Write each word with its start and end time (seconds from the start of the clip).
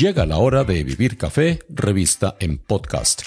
Llega 0.00 0.24
la 0.24 0.38
hora 0.38 0.64
de 0.64 0.82
Vivir 0.82 1.18
Café, 1.18 1.58
revista 1.68 2.34
en 2.40 2.56
podcast, 2.56 3.20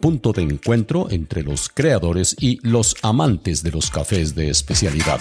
punto 0.00 0.32
de 0.32 0.40
encuentro 0.40 1.10
entre 1.10 1.42
los 1.42 1.68
creadores 1.68 2.34
y 2.40 2.66
los 2.66 2.96
amantes 3.02 3.62
de 3.62 3.70
los 3.70 3.90
cafés 3.90 4.34
de 4.34 4.48
especialidad. 4.48 5.20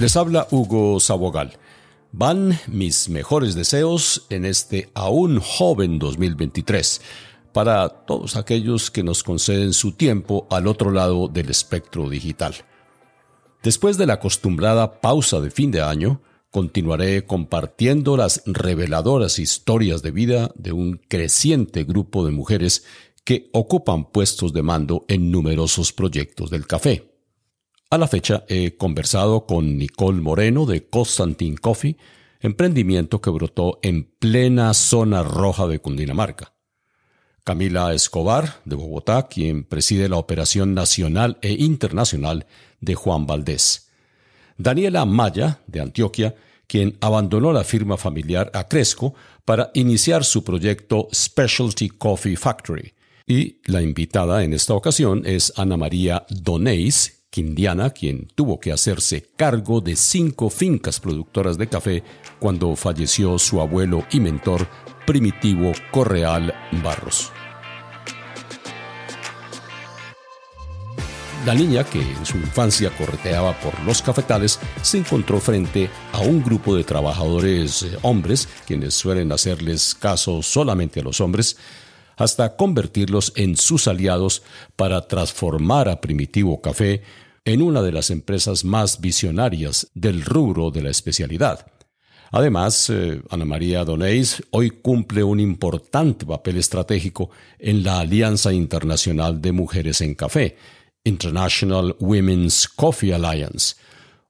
Les 0.00 0.16
habla 0.16 0.48
Hugo 0.50 0.98
Sabogal. 0.98 1.52
Van 2.10 2.58
mis 2.66 3.08
mejores 3.08 3.54
deseos 3.54 4.26
en 4.28 4.44
este 4.44 4.90
aún 4.92 5.38
joven 5.38 6.00
2023 6.00 7.00
para 7.52 7.88
todos 7.90 8.34
aquellos 8.34 8.90
que 8.90 9.04
nos 9.04 9.22
conceden 9.22 9.72
su 9.72 9.92
tiempo 9.92 10.48
al 10.50 10.66
otro 10.66 10.90
lado 10.90 11.28
del 11.28 11.48
espectro 11.48 12.10
digital. 12.10 12.56
Después 13.64 13.96
de 13.96 14.04
la 14.04 14.14
acostumbrada 14.14 15.00
pausa 15.00 15.40
de 15.40 15.50
fin 15.50 15.70
de 15.70 15.80
año, 15.80 16.20
continuaré 16.50 17.24
compartiendo 17.24 18.14
las 18.18 18.42
reveladoras 18.44 19.38
historias 19.38 20.02
de 20.02 20.10
vida 20.10 20.52
de 20.54 20.72
un 20.72 20.98
creciente 21.08 21.84
grupo 21.84 22.26
de 22.26 22.30
mujeres 22.30 22.84
que 23.24 23.48
ocupan 23.54 24.12
puestos 24.12 24.52
de 24.52 24.62
mando 24.62 25.06
en 25.08 25.30
numerosos 25.30 25.94
proyectos 25.94 26.50
del 26.50 26.66
café. 26.66 27.10
A 27.88 27.96
la 27.96 28.06
fecha 28.06 28.44
he 28.48 28.76
conversado 28.76 29.46
con 29.46 29.78
Nicole 29.78 30.20
Moreno 30.20 30.66
de 30.66 30.86
Constantin 30.86 31.56
Coffee, 31.56 31.96
emprendimiento 32.40 33.22
que 33.22 33.30
brotó 33.30 33.78
en 33.82 34.04
plena 34.18 34.74
zona 34.74 35.22
roja 35.22 35.66
de 35.66 35.78
Cundinamarca. 35.78 36.53
Camila 37.44 37.92
Escobar, 37.92 38.60
de 38.64 38.74
Bogotá, 38.74 39.28
quien 39.28 39.64
preside 39.64 40.08
la 40.08 40.16
operación 40.16 40.72
nacional 40.72 41.36
e 41.42 41.52
internacional 41.52 42.46
de 42.80 42.94
Juan 42.94 43.26
Valdés. 43.26 43.90
Daniela 44.56 45.04
Maya, 45.04 45.60
de 45.66 45.80
Antioquia, 45.80 46.34
quien 46.66 46.96
abandonó 47.00 47.52
la 47.52 47.62
firma 47.62 47.98
familiar 47.98 48.50
Acresco 48.54 49.14
para 49.44 49.70
iniciar 49.74 50.24
su 50.24 50.42
proyecto 50.42 51.08
Specialty 51.12 51.90
Coffee 51.90 52.36
Factory. 52.36 52.94
Y 53.26 53.60
la 53.66 53.82
invitada 53.82 54.42
en 54.42 54.54
esta 54.54 54.74
ocasión 54.74 55.22
es 55.26 55.52
Ana 55.56 55.76
María 55.76 56.24
Doneis, 56.30 57.23
quindiana, 57.34 57.90
quien 57.90 58.28
tuvo 58.36 58.60
que 58.60 58.70
hacerse 58.70 59.28
cargo 59.34 59.80
de 59.80 59.96
cinco 59.96 60.50
fincas 60.50 61.00
productoras 61.00 61.58
de 61.58 61.66
café 61.66 62.04
cuando 62.38 62.76
falleció 62.76 63.40
su 63.40 63.60
abuelo 63.60 64.06
y 64.12 64.20
mentor 64.20 64.68
Primitivo 65.04 65.72
Correal 65.90 66.54
Barros. 66.80 67.32
La 71.44 71.56
niña, 71.56 71.82
que 71.82 72.00
en 72.00 72.24
su 72.24 72.36
infancia 72.36 72.96
correteaba 72.96 73.58
por 73.58 73.82
los 73.82 74.00
cafetales, 74.00 74.60
se 74.80 74.98
encontró 74.98 75.40
frente 75.40 75.90
a 76.12 76.20
un 76.20 76.40
grupo 76.40 76.76
de 76.76 76.84
trabajadores 76.84 77.82
eh, 77.82 77.98
hombres, 78.02 78.48
quienes 78.64 78.94
suelen 78.94 79.32
hacerles 79.32 79.96
caso 79.96 80.40
solamente 80.40 81.00
a 81.00 81.02
los 81.02 81.20
hombres, 81.20 81.56
hasta 82.16 82.54
convertirlos 82.54 83.32
en 83.34 83.56
sus 83.56 83.88
aliados 83.88 84.44
para 84.76 85.08
transformar 85.08 85.88
a 85.88 86.00
Primitivo 86.00 86.60
Café 86.60 87.02
en 87.44 87.60
una 87.60 87.82
de 87.82 87.92
las 87.92 88.10
empresas 88.10 88.64
más 88.64 89.00
visionarias 89.00 89.90
del 89.94 90.22
rubro 90.24 90.70
de 90.70 90.82
la 90.82 90.90
especialidad. 90.90 91.66
Además, 92.30 92.90
eh, 92.90 93.22
Ana 93.30 93.44
María 93.44 93.84
Doneis 93.84 94.42
hoy 94.50 94.70
cumple 94.70 95.22
un 95.22 95.38
importante 95.38 96.26
papel 96.26 96.56
estratégico 96.56 97.30
en 97.58 97.84
la 97.84 98.00
Alianza 98.00 98.52
Internacional 98.52 99.40
de 99.40 99.52
Mujeres 99.52 100.00
en 100.00 100.14
Café, 100.14 100.56
International 101.04 101.94
Women's 102.00 102.66
Coffee 102.66 103.12
Alliance, 103.12 103.76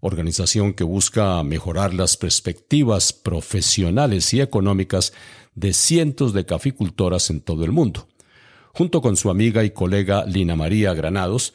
organización 0.01 0.75
que 0.75 0.85
busca 0.85 1.43
mejorar 1.45 1.95
las 1.95 2.17
perspectivas 2.17 3.13
profesionales 3.13 4.35
y 4.35 4.41
económicas 4.41 5.13
de 5.55 5.73
cientos 5.73 6.35
de 6.35 6.45
caficultoras 6.45 7.31
en 7.31 7.41
todo 7.41 7.65
el 7.65 7.71
mundo. 7.71 8.09
Junto 8.75 9.01
con 9.01 9.17
su 9.17 9.31
amiga 9.31 9.63
y 9.63 9.71
colega 9.71 10.27
Lina 10.27 10.57
María 10.57 10.93
Granados, 10.95 11.55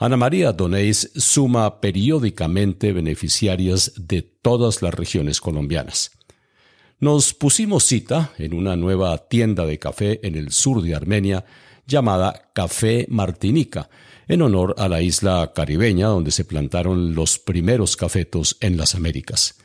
Ana 0.00 0.16
María 0.16 0.52
Donéis 0.52 1.10
suma 1.16 1.80
periódicamente 1.80 2.92
beneficiarias 2.92 3.94
de 3.96 4.22
todas 4.22 4.80
las 4.80 4.94
regiones 4.94 5.40
colombianas. 5.40 6.12
Nos 7.00 7.34
pusimos 7.34 7.82
cita 7.82 8.30
en 8.38 8.54
una 8.54 8.76
nueva 8.76 9.18
tienda 9.26 9.66
de 9.66 9.80
café 9.80 10.20
en 10.24 10.36
el 10.36 10.52
sur 10.52 10.82
de 10.82 10.94
Armenia 10.94 11.44
llamada 11.84 12.50
Café 12.54 13.06
Martinica, 13.08 13.90
en 14.28 14.42
honor 14.42 14.76
a 14.78 14.88
la 14.88 15.02
isla 15.02 15.50
caribeña 15.52 16.06
donde 16.06 16.30
se 16.30 16.44
plantaron 16.44 17.16
los 17.16 17.40
primeros 17.40 17.96
cafetos 17.96 18.56
en 18.60 18.76
las 18.76 18.94
Américas. 18.94 19.56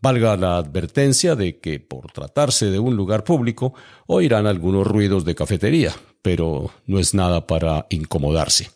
Valga 0.00 0.34
la 0.38 0.56
advertencia 0.56 1.36
de 1.36 1.58
que, 1.58 1.78
por 1.78 2.10
tratarse 2.10 2.70
de 2.70 2.78
un 2.78 2.96
lugar 2.96 3.22
público, 3.22 3.74
oirán 4.06 4.46
algunos 4.46 4.86
ruidos 4.86 5.26
de 5.26 5.34
cafetería, 5.34 5.92
pero 6.22 6.70
no 6.86 6.98
es 6.98 7.12
nada 7.12 7.46
para 7.46 7.86
incomodarse. 7.90 8.70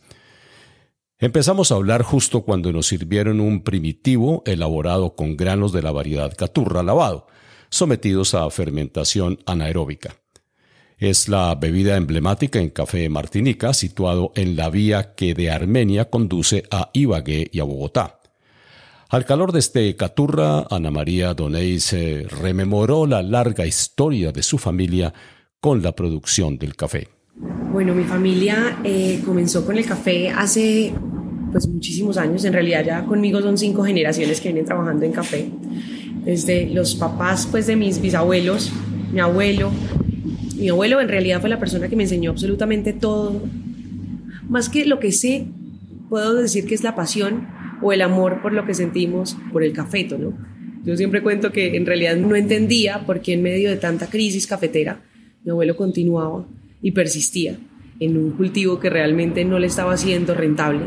Empezamos 1.19 1.73
a 1.73 1.77
hablar 1.77 2.03
justo 2.03 2.43
cuando 2.43 2.73
nos 2.73 2.89
sirvieron 2.89 3.41
un 3.41 3.63
primitivo 3.63 4.43
elaborado 4.45 5.17
con 5.17 5.35
granos 5.35 5.73
de 5.73 5.81
la 5.81 5.91
variedad 5.91 6.37
caturra 6.37 6.83
lavado, 6.83 7.27
sometidos 7.71 8.35
a 8.35 8.51
fermentación 8.51 9.39
anaeróbica. 9.47 10.17
Es 10.99 11.31
la 11.31 11.55
bebida 11.55 11.97
emblemática 11.97 12.59
en 12.59 12.69
Café 12.69 13.09
Martinica, 13.09 13.73
situado 13.73 14.33
en 14.35 14.57
la 14.57 14.69
vía 14.69 15.15
que 15.15 15.33
de 15.33 15.51
Armenia 15.51 16.11
conduce 16.11 16.65
a 16.71 16.91
Ibagué 16.93 17.49
y 17.51 17.61
a 17.61 17.65
Bogotá. 17.65 18.21
Al 19.09 19.25
calor 19.25 19.53
de 19.53 19.61
este 19.61 19.97
caturra, 19.97 20.67
Ana 20.69 20.91
María 20.91 21.33
Doney 21.33 21.81
se 21.81 22.27
rememoró 22.29 23.07
la 23.07 23.23
larga 23.23 23.65
historia 23.65 24.33
de 24.33 24.43
su 24.43 24.59
familia 24.59 25.15
con 25.61 25.83
la 25.83 25.93
producción 25.93 26.59
del 26.59 26.77
café. 26.77 27.16
Bueno, 27.39 27.95
mi 27.95 28.05
familia 28.05 28.79
eh, 28.85 29.21
comenzó 29.25 29.67
con 29.67 29.77
el 29.77 29.85
café 29.85 30.31
hace 30.31 30.95
pues 31.53 31.69
muchísimos 31.69 32.17
años. 32.17 32.45
En 32.45 32.53
realidad 32.53 32.85
ya 32.85 33.05
conmigo 33.05 33.41
son 33.41 33.59
cinco 33.59 33.85
generaciones 33.85 34.41
que 34.41 34.49
vienen 34.49 34.65
trabajando 34.65 35.05
en 35.05 35.13
café. 35.13 35.51
Desde 36.25 36.69
los 36.71 36.95
papás 36.95 37.47
pues 37.51 37.67
de 37.67 37.77
mis 37.77 38.01
bisabuelos, 38.01 38.73
mi 39.13 39.21
abuelo. 39.21 39.71
Mi 40.57 40.71
abuelo 40.71 41.01
en 41.01 41.09
realidad 41.09 41.41
fue 41.41 41.51
la 41.51 41.59
persona 41.59 41.89
que 41.89 41.97
me 41.97 42.05
enseñó 42.05 42.31
absolutamente 42.31 42.93
todo. 42.93 43.43
Más 44.49 44.69
que 44.69 44.87
lo 44.87 44.99
que 44.99 45.13
sé, 45.13 45.47
puedo 46.09 46.35
decir 46.35 46.67
que 46.67 46.75
es 46.75 46.83
la 46.83 46.95
pasión 46.95 47.49
o 47.83 47.93
el 47.93 48.01
amor 48.01 48.41
por 48.41 48.53
lo 48.53 48.65
que 48.65 48.73
sentimos 48.73 49.37
por 49.53 49.63
el 49.63 49.73
cafeto, 49.73 50.17
¿no? 50.17 50.33
Yo 50.85 50.97
siempre 50.97 51.23
cuento 51.23 51.53
que 51.53 51.77
en 51.77 51.85
realidad 51.85 52.17
no 52.17 52.37
entendía 52.37 53.05
por 53.05 53.21
qué 53.21 53.35
en 53.35 53.43
medio 53.43 53.69
de 53.69 53.77
tanta 53.77 54.07
crisis 54.07 54.47
cafetera 54.47 55.01
mi 55.47 55.51
abuelo 55.51 55.77
continuaba 55.77 56.45
y 56.83 56.93
persistía 56.93 57.59
en 58.01 58.17
un 58.17 58.33
cultivo 58.33 58.79
que 58.79 58.91
realmente 58.91 59.45
no 59.45 59.59
le 59.59 59.67
estaba 59.67 59.97
siendo 59.97 60.35
rentable. 60.35 60.87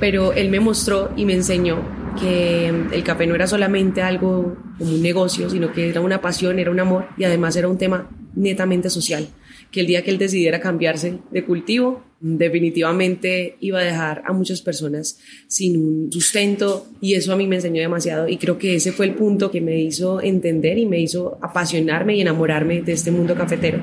Pero 0.00 0.32
él 0.32 0.50
me 0.50 0.60
mostró 0.60 1.12
y 1.16 1.24
me 1.24 1.34
enseñó 1.34 1.82
que 2.20 2.68
el 2.68 3.02
café 3.02 3.26
no 3.26 3.34
era 3.34 3.46
solamente 3.46 4.02
algo 4.02 4.56
como 4.78 4.94
un 4.94 5.02
negocio, 5.02 5.50
sino 5.50 5.72
que 5.72 5.88
era 5.88 6.00
una 6.00 6.20
pasión, 6.20 6.58
era 6.58 6.70
un 6.70 6.80
amor 6.80 7.06
y 7.16 7.24
además 7.24 7.56
era 7.56 7.68
un 7.68 7.78
tema 7.78 8.08
netamente 8.34 8.90
social 8.90 9.28
que 9.74 9.80
el 9.80 9.88
día 9.88 10.04
que 10.04 10.12
él 10.12 10.18
decidiera 10.18 10.60
cambiarse 10.60 11.18
de 11.32 11.44
cultivo, 11.44 12.00
definitivamente 12.20 13.56
iba 13.58 13.80
a 13.80 13.82
dejar 13.82 14.22
a 14.24 14.32
muchas 14.32 14.62
personas 14.62 15.18
sin 15.48 15.76
un 15.76 16.12
sustento 16.12 16.86
y 17.00 17.14
eso 17.14 17.32
a 17.32 17.36
mí 17.36 17.48
me 17.48 17.56
enseñó 17.56 17.80
demasiado 17.80 18.28
y 18.28 18.36
creo 18.36 18.56
que 18.56 18.76
ese 18.76 18.92
fue 18.92 19.06
el 19.06 19.16
punto 19.16 19.50
que 19.50 19.60
me 19.60 19.80
hizo 19.80 20.22
entender 20.22 20.78
y 20.78 20.86
me 20.86 21.00
hizo 21.00 21.38
apasionarme 21.42 22.14
y 22.14 22.20
enamorarme 22.20 22.82
de 22.82 22.92
este 22.92 23.10
mundo 23.10 23.34
cafetero. 23.34 23.82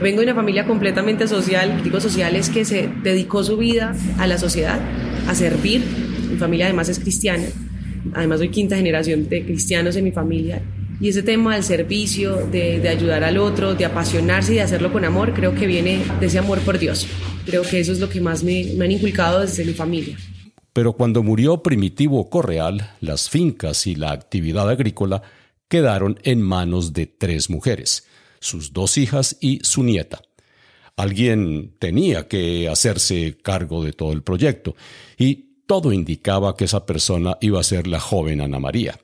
Vengo 0.00 0.20
de 0.20 0.24
una 0.24 0.34
familia 0.34 0.64
completamente 0.64 1.28
social, 1.28 1.82
digo 1.84 2.00
social 2.00 2.34
es 2.34 2.48
que 2.48 2.64
se 2.64 2.88
dedicó 3.02 3.44
su 3.44 3.58
vida 3.58 3.94
a 4.16 4.26
la 4.26 4.38
sociedad, 4.38 4.80
a 5.28 5.34
servir, 5.34 5.82
mi 6.30 6.38
familia 6.38 6.64
además 6.64 6.88
es 6.88 6.98
cristiana, 6.98 7.44
además 8.14 8.38
soy 8.38 8.48
quinta 8.48 8.74
generación 8.74 9.28
de 9.28 9.44
cristianos 9.44 9.96
en 9.96 10.04
mi 10.04 10.12
familia 10.12 10.62
y 11.00 11.08
ese 11.08 11.22
tema 11.22 11.54
del 11.54 11.64
servicio, 11.64 12.46
de, 12.46 12.88
ayudar 12.88 13.24
al 13.24 13.38
otro, 13.38 13.74
de 13.74 13.84
apasionarse 13.84 14.52
y 14.52 14.56
de 14.56 14.62
hacerlo 14.62 14.92
con 14.92 15.04
amor, 15.04 15.34
creo 15.34 15.54
que 15.54 15.66
viene 15.66 16.02
de 16.20 16.26
ese 16.26 16.38
amor 16.38 16.60
por 16.60 16.78
Dios. 16.78 17.06
Creo 17.44 17.62
que 17.62 17.80
eso 17.80 17.92
es 17.92 18.00
lo 18.00 18.08
que 18.08 18.20
más 18.20 18.42
me, 18.42 18.64
me 18.76 18.84
han 18.86 18.92
inculcado 18.92 19.40
desde 19.40 19.64
mi 19.64 19.72
familia. 19.72 20.16
Pero 20.72 20.92
cuando 20.92 21.22
murió 21.22 21.62
Primitivo 21.62 22.28
Correal, 22.28 22.90
las 23.00 23.30
fincas 23.30 23.86
y 23.86 23.94
la 23.94 24.12
actividad 24.12 24.68
agrícola 24.68 25.22
quedaron 25.68 26.18
en 26.22 26.42
manos 26.42 26.92
de 26.92 27.06
tres 27.06 27.50
mujeres, 27.50 28.06
sus 28.40 28.72
dos 28.72 28.98
hijas 28.98 29.36
y 29.40 29.60
su 29.62 29.82
nieta. 29.82 30.20
Alguien 30.96 31.74
tenía 31.78 32.26
que 32.26 32.68
hacerse 32.68 33.36
cargo 33.42 33.84
de 33.84 33.92
todo 33.92 34.12
el 34.12 34.22
proyecto, 34.22 34.76
y 35.18 35.46
todo 35.66 35.92
indicaba 35.92 36.56
que 36.56 36.64
esa 36.64 36.86
persona 36.86 37.36
iba 37.40 37.60
a 37.60 37.64
ser 37.64 37.86
la 37.86 38.00
joven 38.00 38.40
Ana 38.40 38.60
María. 38.60 38.98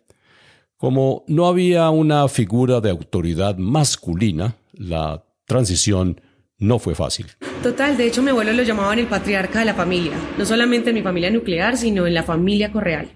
Como 0.83 1.25
no 1.29 1.47
había 1.47 1.89
una 1.91 2.27
figura 2.27 2.81
de 2.81 2.91
autoridad 2.91 3.57
masculina, 3.57 4.57
la 4.73 5.25
transición 5.47 6.21
no 6.59 6.81
fue 6.81 6.97
fácil. 6.97 7.27
Total, 7.63 7.97
de 7.97 8.09
hecho 8.09 8.21
mi 8.21 8.31
abuelo 8.31 8.53
lo 8.53 8.65
llamaban 8.65 8.99
el 8.99 9.07
patriarca 9.07 9.61
de 9.61 9.67
la 9.67 9.75
familia, 9.75 10.11
no 10.37 10.45
solamente 10.45 10.91
en 10.91 10.97
mi 10.97 11.03
familia 11.03 11.31
nuclear, 11.31 11.77
sino 11.77 12.09
en 12.09 12.15
la 12.15 12.25
familia 12.25 12.73
correal. 12.73 13.11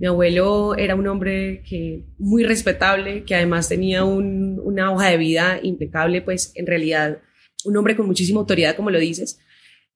Mi 0.00 0.08
abuelo 0.08 0.74
era 0.76 0.96
un 0.96 1.06
hombre 1.06 1.62
que 1.62 2.04
muy 2.18 2.42
respetable, 2.42 3.22
que 3.22 3.36
además 3.36 3.68
tenía 3.68 4.02
una 4.02 4.90
hoja 4.90 5.10
de 5.10 5.16
vida 5.16 5.60
impecable, 5.62 6.20
pues 6.20 6.50
en 6.56 6.66
realidad 6.66 7.18
un 7.64 7.76
hombre 7.76 7.94
con 7.94 8.06
muchísima 8.06 8.40
autoridad, 8.40 8.74
como 8.74 8.90
lo 8.90 8.98
dices. 8.98 9.38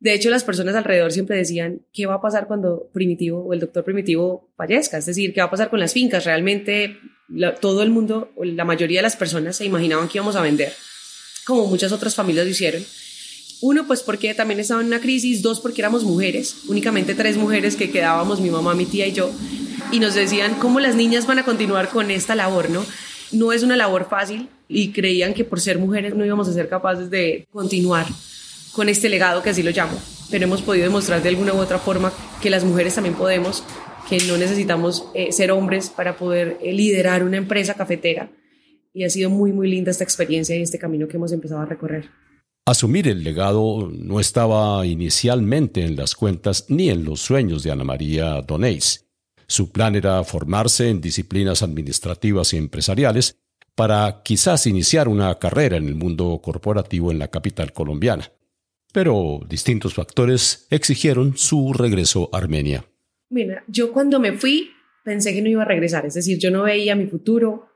De 0.00 0.15
hecho, 0.15 0.31
las 0.31 0.45
personas 0.45 0.77
alrededor 0.77 1.12
siempre 1.12 1.37
decían, 1.37 1.83
¿qué 1.93 2.06
va 2.06 2.15
a 2.15 2.21
pasar 2.21 2.47
cuando 2.47 2.89
Primitivo 2.93 3.41
o 3.43 3.53
el 3.53 3.61
doctor 3.61 3.85
Primitivo 3.85 4.49
fallezca? 4.56 4.99
Es 4.99 5.06
decir, 5.06 5.35
¿qué 5.35 5.41
va 5.41 5.47
a 5.47 5.50
pasar 5.50 5.71
con 5.71 5.81
las 5.81 5.93
fincas? 5.93 6.25
Realmente 6.25 6.99
todo 7.61 7.83
el 7.83 7.91
mundo, 7.91 8.33
la 8.41 8.65
mayoría 8.65 9.00
de 9.00 9.03
las 9.03 9.17
personas 9.17 9.56
se 9.56 9.65
imaginaban 9.65 10.09
que 10.09 10.19
íbamos 10.19 10.37
a 10.37 10.43
vender, 10.43 10.73
como 11.45 11.67
muchas 11.67 11.91
otras 11.91 12.15
familias 12.15 12.47
lo 12.47 12.53
hicieron. 12.53 12.85
Uno, 13.61 13.89
pues 13.89 14.05
porque 14.05 14.33
también 14.35 14.61
estaba 14.61 14.81
en 14.81 14.87
una 14.87 15.00
crisis. 15.00 15.43
Dos, 15.43 15.59
porque 15.59 15.81
éramos 15.81 16.05
mujeres, 16.05 16.59
únicamente 16.69 17.17
tres 17.17 17.37
mujeres 17.37 17.75
que 17.75 17.91
quedábamos, 17.91 18.41
mi 18.41 18.50
mamá, 18.50 18.75
mi 18.75 18.87
tía 18.87 19.09
y 19.09 19.12
yo. 19.12 19.33
Y 19.91 19.99
nos 19.99 20.15
decían 20.15 20.55
cómo 20.61 20.79
las 20.79 20.95
niñas 20.95 21.27
van 21.27 21.41
a 21.41 21.45
continuar 21.45 21.89
con 21.89 22.12
esta 22.12 22.37
labor, 22.37 22.71
¿no? 22.71 22.87
No 23.33 23.53
es 23.53 23.65
una 23.65 23.77
labor 23.77 24.06
fácil 24.09 24.49
y 24.69 24.93
creían 24.93 25.35
que 25.35 25.45
por 25.45 25.61
ser 25.61 25.79
mujeres 25.79 26.15
no 26.15 26.25
íbamos 26.25 26.47
a 26.47 26.53
ser 26.53 26.69
capaces 26.69 27.11
de 27.11 27.49
continuar 27.50 28.06
con 28.78 28.88
este 28.88 29.08
legado 29.08 29.42
que 29.42 29.50
así 29.50 29.64
lo 29.64 29.72
llamo. 29.72 29.98
Pero 30.30 30.44
hemos 30.44 30.62
podido 30.62 30.84
demostrar 30.84 31.20
de 31.20 31.28
alguna 31.30 31.52
u 31.52 31.56
otra 31.56 31.80
forma 31.80 32.12
que 32.40 32.48
las 32.48 32.62
mujeres 32.62 32.94
también 32.94 33.16
podemos, 33.16 33.64
que 34.08 34.19
no 34.28 34.36
necesitamos 34.36 35.04
eh, 35.14 35.32
ser 35.32 35.50
hombres 35.50 35.90
para 35.90 36.16
poder 36.16 36.58
eh, 36.62 36.72
liderar 36.72 37.25
una 37.25 37.38
empresa 37.38 37.75
cafetera. 37.75 38.30
Y 38.94 39.02
ha 39.02 39.10
sido 39.10 39.30
muy, 39.30 39.50
muy 39.50 39.69
linda 39.69 39.90
esta 39.90 40.04
experiencia 40.04 40.54
y 40.54 40.62
este 40.62 40.78
camino 40.78 41.08
que 41.08 41.16
hemos 41.16 41.32
empezado 41.32 41.60
a 41.60 41.66
recorrer. 41.66 42.08
Asumir 42.66 43.08
el 43.08 43.25
legado 43.25 43.90
no 43.92 44.20
estaba 44.20 44.86
inicialmente 44.86 45.84
en 45.84 45.96
las 45.96 46.14
cuentas 46.14 46.66
ni 46.69 46.88
en 46.88 47.02
los 47.02 47.19
sueños 47.19 47.64
de 47.64 47.72
Ana 47.72 47.82
María 47.82 48.42
Donés. 48.42 49.08
Su 49.48 49.72
plan 49.72 49.96
era 49.96 50.22
formarse 50.22 50.88
en 50.88 51.00
disciplinas 51.00 51.64
administrativas 51.64 52.52
y 52.52 52.58
empresariales 52.58 53.40
para 53.75 54.22
quizás 54.22 54.69
iniciar 54.69 55.08
una 55.08 55.36
carrera 55.40 55.76
en 55.76 55.88
el 55.88 55.96
mundo 55.96 56.40
corporativo 56.40 57.10
en 57.10 57.19
la 57.19 57.26
capital 57.26 57.72
colombiana. 57.72 58.30
Pero 58.93 59.40
distintos 59.49 59.94
factores 59.94 60.67
exigieron 60.70 61.37
su 61.37 61.73
regreso 61.73 62.31
a 62.32 62.38
Armenia. 62.38 62.85
Mira, 63.31 63.62
yo 63.69 63.93
cuando 63.93 64.19
me 64.19 64.32
fui 64.32 64.70
pensé 65.05 65.32
que 65.32 65.43
no 65.43 65.49
iba 65.49 65.62
a 65.62 65.67
regresar, 65.67 66.05
es 66.05 66.14
decir, 66.14 66.38
yo 66.38 66.50
no 66.50 66.64
veía 66.64 66.94
mi 66.94 67.06
futuro, 67.06 67.67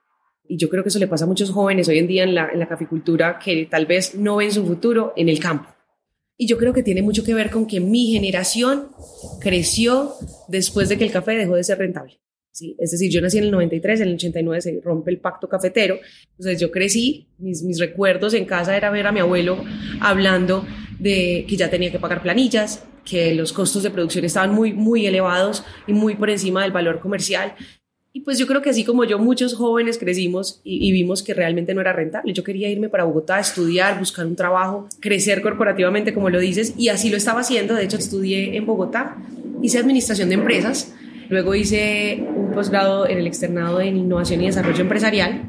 y 0.46 0.58
yo 0.58 0.68
creo 0.68 0.82
que 0.82 0.90
eso 0.90 0.98
le 0.98 1.06
pasa 1.06 1.24
a 1.24 1.28
muchos 1.28 1.50
jóvenes 1.50 1.88
hoy 1.88 1.98
en 1.98 2.06
día 2.06 2.24
en 2.24 2.34
la, 2.34 2.50
en 2.50 2.58
la 2.58 2.68
caficultura 2.68 3.38
que 3.42 3.66
tal 3.70 3.86
vez 3.86 4.14
no 4.14 4.36
ven 4.36 4.52
su 4.52 4.66
futuro 4.66 5.14
en 5.16 5.30
el 5.30 5.38
campo. 5.38 5.68
Y 6.36 6.46
yo 6.46 6.58
creo 6.58 6.72
que 6.72 6.82
tiene 6.82 7.02
mucho 7.02 7.24
que 7.24 7.32
ver 7.32 7.50
con 7.50 7.66
que 7.66 7.80
mi 7.80 8.12
generación 8.12 8.88
creció 9.40 10.12
después 10.48 10.88
de 10.88 10.98
que 10.98 11.04
el 11.04 11.12
café 11.12 11.32
dejó 11.32 11.54
de 11.54 11.64
ser 11.64 11.78
rentable. 11.78 12.20
¿sí? 12.50 12.76
Es 12.78 12.90
decir, 12.90 13.10
yo 13.10 13.20
nací 13.20 13.38
en 13.38 13.44
el 13.44 13.50
93, 13.50 14.00
en 14.00 14.08
el 14.08 14.14
89 14.14 14.60
se 14.60 14.80
rompe 14.82 15.10
el 15.10 15.20
pacto 15.20 15.48
cafetero. 15.48 15.98
Entonces 16.32 16.60
yo 16.60 16.70
crecí, 16.70 17.28
mis, 17.38 17.62
mis 17.62 17.78
recuerdos 17.78 18.34
en 18.34 18.44
casa 18.44 18.76
era 18.76 18.90
ver 18.90 19.06
a 19.06 19.12
mi 19.12 19.20
abuelo 19.20 19.64
hablando 20.00 20.66
de 21.02 21.44
que 21.48 21.56
ya 21.56 21.68
tenía 21.68 21.90
que 21.90 21.98
pagar 21.98 22.22
planillas, 22.22 22.84
que 23.04 23.34
los 23.34 23.52
costos 23.52 23.82
de 23.82 23.90
producción 23.90 24.24
estaban 24.24 24.54
muy, 24.54 24.72
muy 24.72 25.04
elevados 25.04 25.64
y 25.88 25.92
muy 25.92 26.14
por 26.14 26.30
encima 26.30 26.62
del 26.62 26.70
valor 26.70 27.00
comercial. 27.00 27.54
Y 28.12 28.20
pues 28.20 28.38
yo 28.38 28.46
creo 28.46 28.62
que 28.62 28.70
así 28.70 28.84
como 28.84 29.02
yo, 29.02 29.18
muchos 29.18 29.54
jóvenes 29.54 29.98
crecimos 29.98 30.60
y, 30.62 30.92
vimos 30.92 31.24
que 31.24 31.34
realmente 31.34 31.74
no 31.74 31.80
era 31.80 31.92
rentable. 31.92 32.32
Yo 32.32 32.44
quería 32.44 32.68
irme 32.68 32.88
para 32.88 33.02
Bogotá, 33.02 33.40
estudiar, 33.40 33.98
buscar 33.98 34.26
un 34.26 34.36
trabajo, 34.36 34.86
crecer 35.00 35.42
corporativamente, 35.42 36.14
como 36.14 36.30
lo 36.30 36.38
dices, 36.38 36.74
y 36.76 36.88
así 36.88 37.10
lo 37.10 37.16
estaba 37.16 37.40
haciendo. 37.40 37.74
De 37.74 37.82
hecho, 37.82 37.96
estudié 37.96 38.56
en 38.56 38.64
Bogotá, 38.64 39.16
hice 39.60 39.78
administración 39.78 40.28
de 40.28 40.36
empresas, 40.36 40.94
luego 41.30 41.54
hice 41.56 42.22
un 42.36 42.52
posgrado 42.52 43.08
en 43.08 43.18
el 43.18 43.26
externado 43.26 43.80
en 43.80 43.96
innovación 43.96 44.40
y 44.42 44.46
desarrollo 44.46 44.82
empresarial. 44.82 45.42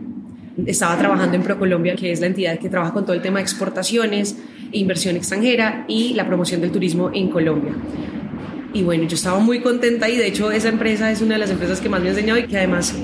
Estaba 0.65 0.97
trabajando 0.97 1.35
en 1.35 1.44
ProColombia, 1.44 1.95
que 1.95 2.11
es 2.11 2.21
la 2.21 2.27
entidad 2.27 2.57
que 2.57 2.69
trabaja 2.69 2.94
con 2.94 3.03
todo 3.03 3.15
el 3.15 3.21
tema 3.21 3.38
de 3.38 3.44
exportaciones, 3.44 4.38
inversión 4.74 5.16
extranjera 5.16 5.86
y 5.88 6.14
la 6.14 6.28
promoción 6.28 6.62
del 6.62 6.72
turismo 6.72 7.12
en 7.14 7.30
Colombia. 7.30 7.74
Y 8.74 8.81
bueno, 8.81 9.04
yo 9.04 9.16
estaba 9.16 9.40
muy 9.40 9.60
contenta 9.60 10.10
y 10.10 10.18
de 10.18 10.28
hecho 10.28 10.52
esa 10.52 10.70
empresa 10.70 11.12
es 11.12 11.22
una 11.22 11.36
de 11.36 11.40
las 11.40 11.52
empresas 11.52 11.80
que 11.80 11.90
más 11.90 12.02
me 12.02 12.08
ha 12.08 12.12
enseñado 12.12 12.40
y 12.40 12.48
que 12.48 12.58
además 12.58 12.96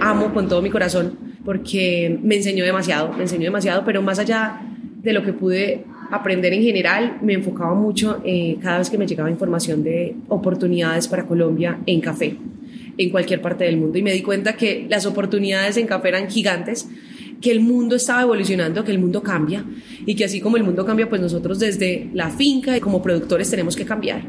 amo 0.00 0.32
con 0.32 0.48
todo 0.48 0.62
mi 0.62 0.70
corazón 0.70 1.32
porque 1.44 2.18
me 2.22 2.36
enseñó 2.36 2.64
demasiado, 2.64 3.12
me 3.12 3.22
enseñó 3.22 3.44
demasiado, 3.44 3.84
pero 3.84 4.02
más 4.02 4.18
allá 4.18 4.60
de 5.02 5.12
lo 5.12 5.24
que 5.24 5.32
pude 5.32 5.84
aprender 6.10 6.52
en 6.52 6.62
general, 6.62 7.18
me 7.22 7.32
enfocaba 7.32 7.74
mucho 7.74 8.20
eh, 8.24 8.58
cada 8.62 8.78
vez 8.78 8.90
que 8.90 8.98
me 8.98 9.06
llegaba 9.06 9.30
información 9.30 9.82
de 9.82 10.14
oportunidades 10.28 11.08
para 11.08 11.26
Colombia 11.26 11.78
en 11.86 12.00
café, 12.00 12.36
en 12.98 13.10
cualquier 13.10 13.40
parte 13.40 13.64
del 13.64 13.78
mundo. 13.78 13.98
Y 13.98 14.02
me 14.02 14.12
di 14.12 14.22
cuenta 14.22 14.54
que 14.54 14.86
las 14.88 15.06
oportunidades 15.06 15.76
en 15.78 15.86
café 15.86 16.08
eran 16.08 16.28
gigantes, 16.28 16.88
que 17.42 17.50
el 17.50 17.60
mundo 17.60 17.96
estaba 17.96 18.22
evolucionando, 18.22 18.84
que 18.84 18.92
el 18.92 18.98
mundo 18.98 19.22
cambia 19.22 19.64
y 20.06 20.14
que 20.14 20.24
así 20.24 20.40
como 20.40 20.56
el 20.56 20.62
mundo 20.62 20.86
cambia, 20.86 21.08
pues 21.08 21.20
nosotros 21.20 21.58
desde 21.58 22.08
la 22.14 22.30
finca 22.30 22.76
y 22.76 22.80
como 22.80 23.02
productores 23.02 23.50
tenemos 23.50 23.76
que 23.76 23.84
cambiar. 23.84 24.22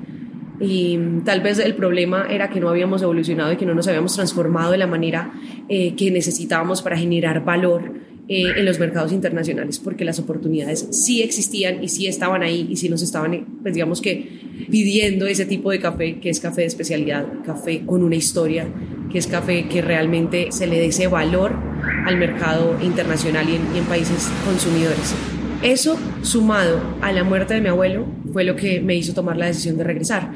Y 0.59 0.97
tal 1.23 1.41
vez 1.41 1.59
el 1.59 1.75
problema 1.75 2.27
era 2.29 2.49
que 2.49 2.59
no 2.59 2.69
habíamos 2.69 3.01
evolucionado 3.01 3.53
y 3.53 3.57
que 3.57 3.65
no 3.65 3.75
nos 3.75 3.87
habíamos 3.87 4.15
transformado 4.15 4.71
de 4.71 4.77
la 4.77 4.87
manera 4.87 5.33
eh, 5.69 5.95
que 5.95 6.11
necesitábamos 6.11 6.81
para 6.81 6.97
generar 6.97 7.43
valor 7.43 7.93
eh, 8.29 8.45
en 8.55 8.65
los 8.65 8.79
mercados 8.79 9.11
internacionales, 9.11 9.79
porque 9.79 10.05
las 10.05 10.17
oportunidades 10.19 10.87
sí 10.91 11.21
existían 11.21 11.83
y 11.83 11.89
sí 11.89 12.07
estaban 12.07 12.41
ahí 12.41 12.67
y 12.69 12.77
sí 12.77 12.87
nos 12.87 13.01
estaban, 13.01 13.59
pues 13.61 13.73
digamos 13.73 13.99
que, 13.99 14.65
pidiendo 14.71 15.27
ese 15.27 15.45
tipo 15.45 15.69
de 15.69 15.79
café, 15.79 16.19
que 16.19 16.29
es 16.29 16.39
café 16.39 16.61
de 16.61 16.67
especialidad, 16.67 17.27
café 17.45 17.85
con 17.85 18.01
una 18.01 18.15
historia, 18.15 18.67
que 19.11 19.17
es 19.17 19.27
café 19.27 19.67
que 19.67 19.81
realmente 19.81 20.47
se 20.51 20.67
le 20.67 20.79
dé 20.79 20.85
ese 20.85 21.07
valor 21.07 21.72
al 22.05 22.17
mercado 22.17 22.77
internacional 22.81 23.47
y 23.49 23.55
en, 23.55 23.85
países 23.85 24.31
consumidores. 24.45 25.13
Eso, 25.61 25.97
sumado 26.21 26.81
a 27.01 27.11
la 27.11 27.23
muerte 27.23 27.53
de 27.53 27.61
mi 27.61 27.69
abuelo, 27.69 28.05
fue 28.31 28.43
lo 28.43 28.55
que 28.55 28.81
me 28.81 28.95
hizo 28.95 29.13
tomar 29.13 29.37
la 29.37 29.45
decisión 29.45 29.77
de 29.77 29.83
regresar. 29.83 30.33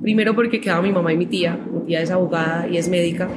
Primero 0.00 0.34
porque 0.34 0.60
quedaba 0.60 0.82
mi 0.82 0.92
mamá 0.92 1.12
y 1.12 1.16
mi 1.16 1.26
tía. 1.26 1.58
Mi 1.72 1.86
tía 1.86 2.02
es 2.02 2.10
abogada 2.10 2.68
y 2.68 2.76
es 2.76 2.88
médica. 2.88 3.28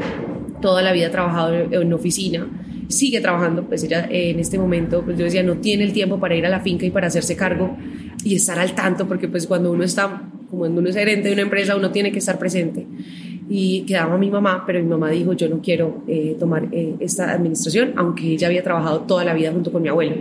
Toda 0.61 0.81
la 0.81 0.91
vida 0.91 1.07
ha 1.07 1.11
trabajado 1.11 1.53
en 1.53 1.93
oficina. 1.93 2.47
Sigue 2.87 3.21
trabajando, 3.21 3.63
pues 3.63 3.83
ella 3.83 4.07
en 4.09 4.39
este 4.39 4.59
momento, 4.59 5.01
pues 5.03 5.17
yo 5.17 5.25
decía, 5.25 5.41
no 5.41 5.57
tiene 5.57 5.83
el 5.83 5.93
tiempo 5.93 6.19
para 6.19 6.35
ir 6.35 6.45
a 6.45 6.49
la 6.49 6.59
finca 6.59 6.85
y 6.85 6.91
para 6.91 7.07
hacerse 7.07 7.35
cargo 7.35 7.75
y 8.23 8.35
estar 8.35 8.59
al 8.59 8.73
tanto, 8.73 9.07
porque 9.07 9.27
pues 9.27 9.47
cuando 9.47 9.71
uno 9.71 9.83
está, 9.83 10.29
como 10.49 10.59
cuando 10.59 10.81
uno 10.81 10.89
es 10.89 10.95
gerente 10.95 11.27
de 11.27 11.33
una 11.33 11.43
empresa, 11.43 11.75
uno 11.75 11.91
tiene 11.91 12.11
que 12.11 12.19
estar 12.19 12.37
presente. 12.37 12.85
Y 13.47 13.81
quedaba 13.81 14.17
mi 14.17 14.31
mamá, 14.31 14.63
pero 14.65 14.81
mi 14.81 14.89
mamá 14.89 15.09
dijo, 15.09 15.33
yo 15.33 15.47
no 15.47 15.61
quiero 15.61 16.03
eh, 16.07 16.35
tomar 16.39 16.67
eh, 16.71 16.95
esta 16.99 17.31
administración, 17.31 17.93
aunque 17.95 18.33
ella 18.33 18.47
había 18.47 18.63
trabajado 18.63 19.01
toda 19.01 19.23
la 19.23 19.33
vida 19.33 19.51
junto 19.51 19.71
con 19.71 19.81
mi 19.81 19.89
abuelo 19.89 20.15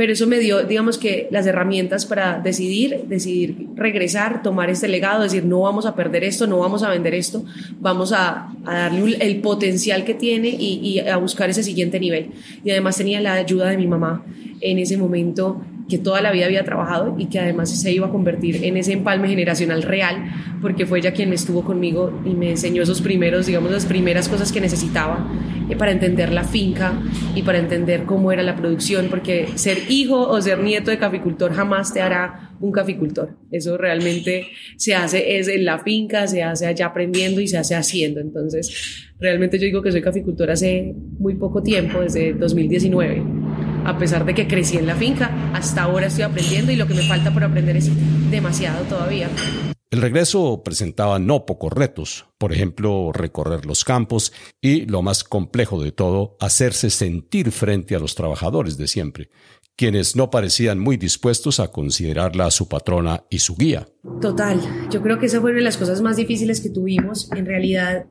pero 0.00 0.14
eso 0.14 0.26
me 0.26 0.38
dio, 0.38 0.62
digamos 0.62 0.96
que, 0.96 1.28
las 1.30 1.46
herramientas 1.46 2.06
para 2.06 2.38
decidir, 2.38 3.04
decidir 3.06 3.66
regresar, 3.74 4.42
tomar 4.42 4.70
este 4.70 4.88
legado, 4.88 5.22
decir, 5.22 5.44
no 5.44 5.60
vamos 5.60 5.84
a 5.84 5.94
perder 5.94 6.24
esto, 6.24 6.46
no 6.46 6.58
vamos 6.58 6.82
a 6.82 6.88
vender 6.88 7.14
esto, 7.14 7.44
vamos 7.80 8.14
a, 8.14 8.48
darle 8.64 9.18
el 9.20 9.42
potencial 9.42 10.04
que 10.04 10.14
tiene 10.14 10.48
y, 10.48 11.00
a 11.00 11.18
buscar 11.18 11.50
ese 11.50 11.62
siguiente 11.62 12.00
nivel. 12.00 12.30
Y 12.64 12.70
además 12.70 12.96
tenía 12.96 13.20
la 13.20 13.34
ayuda 13.34 13.68
de 13.68 13.76
mi 13.76 13.86
mamá 13.86 14.24
en 14.62 14.78
ese 14.78 14.96
momento 14.96 15.60
que 15.90 15.98
toda 15.98 16.22
la 16.22 16.32
vida 16.32 16.46
había 16.46 16.64
trabajado 16.64 17.16
y 17.18 17.26
que 17.26 17.38
además 17.38 17.68
se 17.68 17.92
iba 17.92 18.06
a 18.06 18.10
convertir 18.10 18.64
en 18.64 18.78
ese 18.78 18.92
empalme 18.92 19.28
generacional 19.28 19.82
real, 19.82 20.32
porque 20.62 20.86
fue 20.86 21.00
ella 21.00 21.12
quien 21.12 21.32
estuvo 21.34 21.62
conmigo 21.62 22.22
y 22.24 22.30
me 22.30 22.50
enseñó 22.50 22.82
esos 22.82 23.02
primeros, 23.02 23.46
digamos, 23.46 23.70
las 23.70 23.84
primeras 23.84 24.28
cosas 24.28 24.52
que 24.52 24.60
necesitaba 24.60 25.28
eh, 25.68 25.76
para 25.76 25.90
entender 25.90 26.32
la 26.32 26.44
finca 26.44 26.94
y 27.34 27.42
para 27.42 27.58
entender 27.58 28.04
cómo 28.04 28.32
era 28.32 28.42
la 28.42 28.56
producción, 28.56 29.08
porque 29.10 29.48
ser 29.56 29.78
hijo 29.90 30.28
o 30.28 30.40
ser 30.40 30.60
nieto 30.60 30.90
de 30.90 30.98
caficultor 30.98 31.52
jamás 31.52 31.92
te 31.92 32.00
hará 32.00 32.52
un 32.60 32.72
caficultor. 32.72 33.36
Eso 33.50 33.76
realmente 33.76 34.46
se 34.76 34.94
hace 34.94 35.38
es 35.38 35.48
en 35.48 35.64
la 35.64 35.80
finca, 35.80 36.26
se 36.26 36.42
hace 36.42 36.66
allá 36.66 36.86
aprendiendo 36.86 37.40
y 37.40 37.48
se 37.48 37.58
hace 37.58 37.74
haciendo. 37.74 38.20
Entonces, 38.20 39.10
realmente 39.18 39.58
yo 39.58 39.64
digo 39.64 39.82
que 39.82 39.90
soy 39.90 40.02
caficultor 40.02 40.50
hace 40.50 40.94
muy 41.18 41.34
poco 41.34 41.62
tiempo, 41.62 42.00
desde 42.00 42.32
2019 42.34 43.39
a 43.90 43.98
pesar 43.98 44.24
de 44.24 44.34
que 44.34 44.46
crecí 44.46 44.78
en 44.78 44.86
la 44.86 44.94
finca, 44.94 45.50
hasta 45.52 45.82
ahora 45.82 46.06
estoy 46.06 46.22
aprendiendo 46.22 46.72
y 46.72 46.76
lo 46.76 46.86
que 46.86 46.94
me 46.94 47.02
falta 47.02 47.32
por 47.32 47.44
aprender 47.44 47.76
es 47.76 47.90
demasiado 48.30 48.84
todavía. 48.84 49.28
El 49.90 50.00
regreso 50.00 50.62
presentaba 50.64 51.18
no 51.18 51.44
pocos 51.46 51.72
retos, 51.72 52.26
por 52.38 52.52
ejemplo, 52.52 53.10
recorrer 53.12 53.66
los 53.66 53.84
campos 53.84 54.32
y, 54.60 54.86
lo 54.86 55.02
más 55.02 55.24
complejo 55.24 55.82
de 55.82 55.90
todo, 55.90 56.36
hacerse 56.38 56.90
sentir 56.90 57.50
frente 57.50 57.96
a 57.96 57.98
los 57.98 58.14
trabajadores 58.14 58.76
de 58.76 58.86
siempre, 58.86 59.30
quienes 59.74 60.14
no 60.14 60.30
parecían 60.30 60.78
muy 60.78 60.96
dispuestos 60.96 61.58
a 61.58 61.72
considerarla 61.72 62.52
su 62.52 62.68
patrona 62.68 63.24
y 63.30 63.40
su 63.40 63.56
guía. 63.56 63.88
Total, 64.20 64.60
yo 64.90 65.02
creo 65.02 65.18
que 65.18 65.26
esa 65.26 65.40
fue 65.40 65.50
una 65.50 65.58
de 65.58 65.64
las 65.64 65.76
cosas 65.76 66.00
más 66.02 66.16
difíciles 66.16 66.60
que 66.60 66.70
tuvimos. 66.70 67.28
En 67.32 67.46
realidad, 67.46 68.06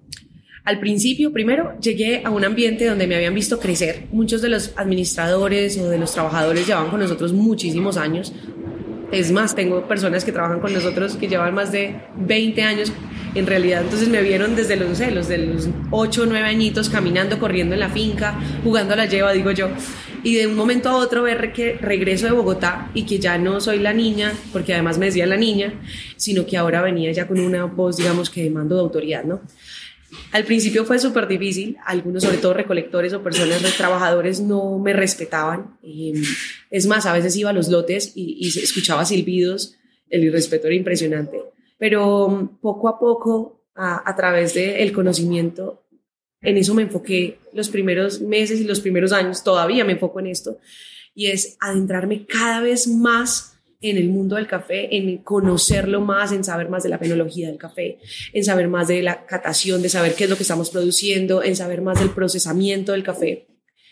al 0.70 0.80
principio, 0.80 1.34
primero, 1.34 1.74
llegué 1.82 2.22
a 2.24 2.30
un 2.30 2.46
ambiente 2.46 2.86
donde 2.86 3.08
me 3.08 3.16
habían 3.16 3.34
visto 3.34 3.60
crecer. 3.60 4.04
Muchos 4.12 4.44
de 4.44 4.50
los 4.50 4.72
administradores 4.76 5.76
o 5.80 5.90
de 5.90 5.98
los 5.98 6.14
trabajadores 6.14 6.68
llevaban 6.68 6.92
con 6.92 7.00
nosotros 7.00 7.34
muchísimos 7.34 7.98
años, 7.98 8.34
Es 9.12 9.32
más, 9.32 9.56
tengo 9.56 9.88
personas 9.88 10.24
que 10.24 10.32
trabajan 10.32 10.60
con 10.60 10.72
nosotros 10.72 11.16
que 11.16 11.28
llevan 11.28 11.56
más 11.56 11.72
de 11.72 11.96
20 12.16 12.62
años 12.62 12.94
en 13.34 13.48
realidad. 13.48 13.82
Entonces 13.82 14.08
me 14.08 14.22
vieron 14.22 14.56
desde 14.56 14.76
los, 14.76 15.00
sé, 15.00 15.10
los 15.10 15.28
de 15.28 15.40
los 15.40 15.68
8 15.90 16.22
o 16.22 16.26
9 16.28 16.48
añitos 16.48 16.90
caminando, 16.90 17.40
corriendo 17.40 17.74
en 17.74 17.80
la 17.80 17.90
finca, 17.90 18.40
jugando 18.64 18.94
a 18.94 18.98
la 18.98 19.06
lleva, 19.08 19.34
digo 19.34 19.50
yo. 19.50 19.70
Y 20.22 20.36
de 20.36 20.46
un 20.46 20.56
momento 20.56 20.90
a 20.90 20.98
otro 20.98 21.24
ver 21.24 21.52
que 21.54 21.74
regreso 21.82 22.28
de 22.28 22.34
Bogotá 22.34 22.92
y 22.94 23.08
que 23.08 23.18
ya 23.18 23.40
no 23.40 23.60
soy 23.60 23.80
la 23.80 23.94
niña, 23.94 24.32
porque 24.54 24.74
además 24.74 25.00
me 25.00 25.08
decía 25.08 25.26
la 25.26 25.38
niña, 25.38 25.74
sino 26.16 26.46
que 26.46 26.58
ahora 26.58 26.84
venía 26.84 27.12
ya 27.12 27.28
con 27.28 27.40
una 27.40 27.66
voz, 27.66 27.98
digamos, 27.98 28.30
que 28.30 28.44
de 28.44 28.52
mando 28.52 28.76
de 28.76 28.82
autoridad, 28.82 29.24
¿no? 29.24 29.42
Al 30.32 30.44
principio 30.46 30.86
fue 30.86 31.00
súper 31.00 31.28
difícil, 31.28 31.78
algunos, 31.86 32.24
sobre 32.24 32.38
todo 32.38 32.54
recolectores 32.54 33.14
o 33.14 33.24
personas, 33.24 33.62
trabajadores, 33.78 34.40
no 34.40 34.80
me 34.80 34.94
respetaban. 34.94 35.78
Y, 35.84 36.14
es 36.70 36.88
más, 36.88 37.06
a 37.06 37.14
veces 37.14 37.36
iba 37.36 37.50
a 37.50 37.54
los 37.54 37.70
lotes 37.70 38.14
y, 38.16 38.38
y 38.40 38.48
escuchaba 38.48 39.06
silbidos, 39.06 39.76
el 40.10 40.24
irrespeto 40.24 40.68
era 40.68 40.76
impresionante. 40.76 41.42
Pero 41.78 42.28
mm, 42.28 42.60
poco 42.60 42.90
a 42.90 43.00
poco, 43.00 43.60
a, 43.76 44.16
través 44.16 44.54
del 44.54 44.92
conocimiento, 44.92 45.84
en 46.42 46.58
eso 46.58 46.74
me 46.74 46.84
enfoqué 46.84 47.40
los 47.54 47.70
primeros 47.70 48.20
meses 48.20 48.60
y 48.60 48.66
los 48.66 48.82
primeros 48.82 49.14
años, 49.14 49.44
todavía 49.44 49.86
me 49.86 49.94
enfoco 49.94 50.20
en 50.20 50.28
esto, 50.28 50.58
y 51.16 51.28
es 51.28 51.58
adentrarme 51.62 52.26
cada 52.26 52.62
vez 52.62 52.88
más 52.88 53.59
en 53.82 53.98
el 53.98 54.10
mundo 54.10 54.36
del 54.36 54.48
café, 54.48 54.96
en 54.98 55.20
conocerlo 55.20 56.02
más, 56.02 56.32
en 56.32 56.44
saber 56.44 56.70
más 56.70 56.84
de 56.84 56.90
la 56.90 56.98
fenología 56.98 57.48
del 57.48 57.58
café, 57.58 58.00
en 58.34 58.44
saber 58.44 58.68
más 58.68 58.88
de 58.90 59.02
la 59.02 59.26
catación, 59.26 59.82
de 59.82 59.90
saber 59.90 60.16
qué 60.16 60.26
es 60.26 60.30
lo 60.30 60.36
que 60.36 60.44
estamos 60.44 60.70
produciendo, 60.70 61.44
en 61.44 61.56
saber 61.56 61.82
más 61.82 62.00
del 62.00 62.10
procesamiento 62.10 62.92
del 62.92 63.04
café. 63.04 63.48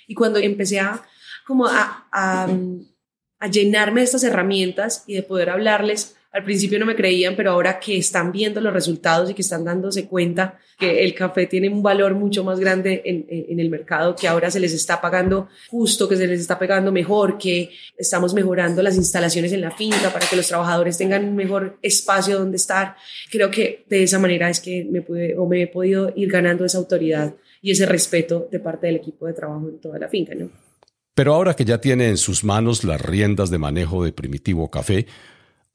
Y 0.08 0.14
cuando 0.14 0.40
empecé 0.40 0.80
a, 0.80 1.04
como 1.46 1.68
a, 1.68 2.08
a 2.12 3.48
llenarme 3.48 4.02
de 4.02 4.06
estas 4.06 4.24
herramientas 4.24 5.04
y 5.08 5.14
de 5.14 5.24
poder 5.24 5.50
hablarles 5.50 6.17
al 6.38 6.44
principio 6.44 6.78
no 6.78 6.86
me 6.86 6.96
creían, 6.96 7.36
pero 7.36 7.50
ahora 7.50 7.80
que 7.80 7.98
están 7.98 8.32
viendo 8.32 8.62
los 8.62 8.72
resultados 8.72 9.28
y 9.28 9.34
que 9.34 9.42
están 9.42 9.66
dándose 9.66 10.06
cuenta 10.08 10.60
que 10.78 11.04
el 11.04 11.16
café 11.16 11.48
tiene 11.48 11.68
un 11.68 11.82
valor 11.82 12.14
mucho 12.14 12.44
más 12.44 12.60
grande 12.60 13.02
en, 13.06 13.60
el 13.60 13.70
mercado, 13.72 14.16
que 14.16 14.28
ahora 14.28 14.52
se 14.52 14.60
les 14.60 14.72
está 14.72 15.02
pagando 15.02 15.50
justo, 15.68 16.08
que 16.08 16.16
se 16.16 16.28
les 16.28 16.40
está 16.40 16.60
pagando 16.60 16.92
mejor, 16.92 17.40
que 17.40 17.72
estamos 17.98 18.36
mejorando 18.36 18.84
las 18.84 18.98
instalaciones 18.98 19.52
en 19.52 19.62
la 19.62 19.72
finca 19.72 20.14
para 20.14 20.28
que 20.28 20.36
los 20.36 20.48
trabajadores 20.48 21.00
tengan 21.00 21.26
un 21.26 21.36
mejor 21.36 21.80
espacio 21.82 22.38
donde 22.38 22.58
estar. 22.58 22.96
Creo 23.32 23.50
que 23.50 23.84
de 23.90 24.04
esa 24.04 24.20
manera 24.20 24.48
es 24.48 24.60
que 24.60 24.86
me 24.88 25.02
pude 25.02 25.36
o 25.40 25.48
me 25.48 25.64
he 25.64 25.68
podido 25.68 26.14
ir 26.16 26.30
ganando 26.30 26.66
esa 26.66 26.78
autoridad 26.78 27.34
y 27.64 27.72
ese 27.72 27.88
respeto 27.88 28.48
de 28.52 28.60
parte 28.60 28.86
del 28.86 28.98
equipo 28.98 29.26
de 29.26 29.34
trabajo 29.34 29.70
en 29.70 29.80
toda 29.80 29.98
la 29.98 30.08
finca. 30.08 30.36
Pero 31.16 31.34
ahora 31.34 31.56
que 31.56 31.66
ya 31.66 31.82
tiene 31.82 32.10
en 32.10 32.18
sus 32.18 32.44
manos 32.44 32.84
las 32.84 33.02
riendas 33.02 33.50
de 33.50 33.58
manejo 33.58 34.06
de 34.06 34.14
Primitivo 34.14 34.70
Café, 34.70 35.08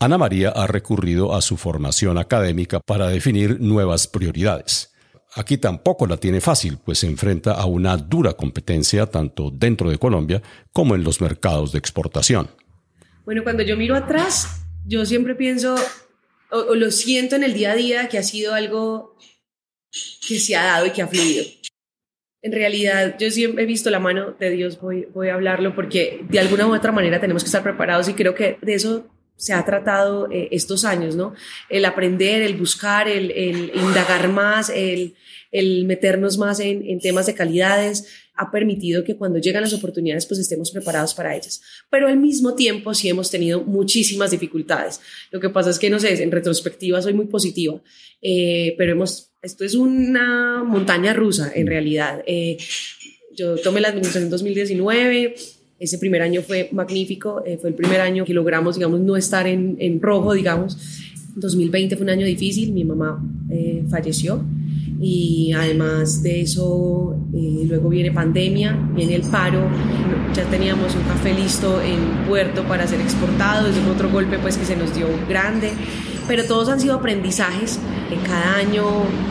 Ana 0.02 0.18
María 0.18 0.48
ha 0.48 0.66
recurrido 0.66 1.32
a 1.32 1.40
su 1.40 1.56
formación 1.56 2.18
académica 2.18 2.80
para 2.80 3.06
definir 3.06 3.60
nuevas 3.60 4.08
prioridades. 4.08 4.92
Aquí 5.36 5.58
tampoco 5.58 6.08
la 6.08 6.16
tiene 6.16 6.40
fácil, 6.40 6.78
pues 6.84 6.98
se 6.98 7.06
enfrenta 7.06 7.52
a 7.52 7.66
una 7.66 7.96
dura 7.96 8.32
competencia 8.32 9.06
tanto 9.06 9.52
dentro 9.52 9.90
de 9.90 9.98
Colombia 9.98 10.42
como 10.72 10.96
en 10.96 11.04
los 11.04 11.20
mercados 11.20 11.70
de 11.70 11.78
exportación. 11.78 12.48
Bueno, 13.24 13.44
cuando 13.44 13.62
yo 13.62 13.76
miro 13.76 13.94
atrás, 13.94 14.66
yo 14.84 15.06
siempre 15.06 15.36
pienso, 15.36 15.76
o, 16.50 16.74
lo 16.74 16.90
siento 16.90 17.36
en 17.36 17.44
el 17.44 17.54
día 17.54 17.70
a 17.70 17.76
día, 17.76 18.08
que 18.08 18.18
ha 18.18 18.24
sido 18.24 18.54
algo 18.54 19.16
que 20.26 20.40
se 20.40 20.56
ha 20.56 20.64
dado 20.64 20.86
y 20.86 20.90
que 20.90 21.02
ha 21.02 21.06
fluido. 21.06 21.44
En 22.42 22.50
realidad, 22.50 23.14
yo 23.20 23.30
siempre 23.30 23.62
he 23.62 23.66
visto 23.66 23.88
la 23.88 24.00
mano 24.00 24.32
de 24.32 24.50
Dios, 24.50 24.80
voy, 24.80 25.06
voy 25.14 25.28
a 25.28 25.34
hablarlo, 25.34 25.76
porque 25.76 26.24
de 26.28 26.40
alguna 26.40 26.66
u 26.66 26.74
otra 26.74 26.90
manera 26.90 27.20
tenemos 27.20 27.44
que 27.44 27.46
estar 27.46 27.62
preparados 27.62 28.08
y 28.08 28.14
creo 28.14 28.34
que 28.34 28.58
de 28.62 28.74
eso 28.74 29.11
se 29.36 29.52
ha 29.52 29.64
tratado 29.64 30.30
eh, 30.30 30.48
estos 30.52 30.84
años, 30.84 31.16
¿no? 31.16 31.34
El 31.68 31.84
aprender, 31.84 32.42
el 32.42 32.56
buscar, 32.56 33.08
el, 33.08 33.72
indagar 33.74 34.28
más, 34.28 34.70
el, 34.70 35.14
meternos 35.84 36.38
más 36.38 36.60
en, 36.60 37.00
temas 37.00 37.26
de 37.26 37.34
calidades, 37.34 38.06
ha 38.34 38.50
permitido 38.50 39.04
que 39.04 39.16
cuando 39.16 39.38
llegan 39.38 39.62
las 39.62 39.74
oportunidades 39.74 40.26
pues 40.26 40.40
estemos 40.40 40.70
preparados 40.70 41.12
para 41.14 41.34
ellas. 41.36 41.60
Pero 41.90 42.06
al 42.06 42.18
mismo 42.18 42.54
tiempo 42.54 42.94
sí 42.94 43.08
hemos 43.08 43.30
tenido 43.30 43.62
muchísimas 43.62 44.30
dificultades. 44.30 45.00
Lo 45.30 45.40
que 45.40 45.50
pasa 45.50 45.70
es 45.70 45.78
que, 45.78 45.90
no 45.90 45.98
sé, 45.98 46.22
en 46.22 46.30
retrospectiva 46.30 47.02
soy 47.02 47.12
muy 47.12 47.26
positiva, 47.26 47.80
eh, 48.22 48.74
pero 48.78 48.92
hemos, 48.92 49.32
esto 49.42 49.64
es 49.64 49.74
una 49.74 50.62
montaña 50.64 51.12
rusa 51.12 51.50
en 51.54 51.66
realidad. 51.66 52.22
Eh, 52.26 52.58
yo 53.34 53.56
tomé 53.56 53.80
la 53.80 53.88
administración 53.88 54.24
en 54.24 54.30
2019 54.30 55.34
ese 55.82 55.98
primer 55.98 56.22
año 56.22 56.42
fue 56.42 56.68
magnífico, 56.70 57.42
eh, 57.44 57.58
fue 57.60 57.70
el 57.70 57.74
primer 57.74 58.00
año 58.00 58.24
que 58.24 58.32
logramos, 58.32 58.76
digamos, 58.76 59.00
no 59.00 59.16
estar 59.16 59.48
en, 59.48 59.76
en 59.80 60.00
rojo, 60.00 60.32
digamos. 60.32 60.78
2020 61.34 61.96
fue 61.96 62.04
un 62.04 62.10
año 62.10 62.24
difícil, 62.24 62.72
mi 62.72 62.84
mamá 62.84 63.20
eh, 63.50 63.84
falleció 63.90 64.44
y 65.00 65.52
además 65.52 66.22
de 66.22 66.42
eso, 66.42 67.16
eh, 67.34 67.64
luego 67.66 67.88
viene 67.88 68.12
pandemia, 68.12 68.78
viene 68.94 69.16
el 69.16 69.22
paro, 69.22 69.68
ya 70.36 70.44
teníamos 70.44 70.94
un 70.94 71.02
café 71.02 71.34
listo 71.34 71.82
en 71.82 72.28
puerto 72.28 72.62
para 72.62 72.86
ser 72.86 73.00
exportado, 73.00 73.66
es 73.66 73.74
otro 73.92 74.08
golpe 74.08 74.38
pues 74.38 74.56
que 74.56 74.64
se 74.64 74.76
nos 74.76 74.94
dio 74.94 75.08
grande 75.28 75.70
pero 76.26 76.44
todos 76.44 76.68
han 76.68 76.80
sido 76.80 76.94
aprendizajes. 76.94 77.78
Cada 78.26 78.56
año 78.56 78.84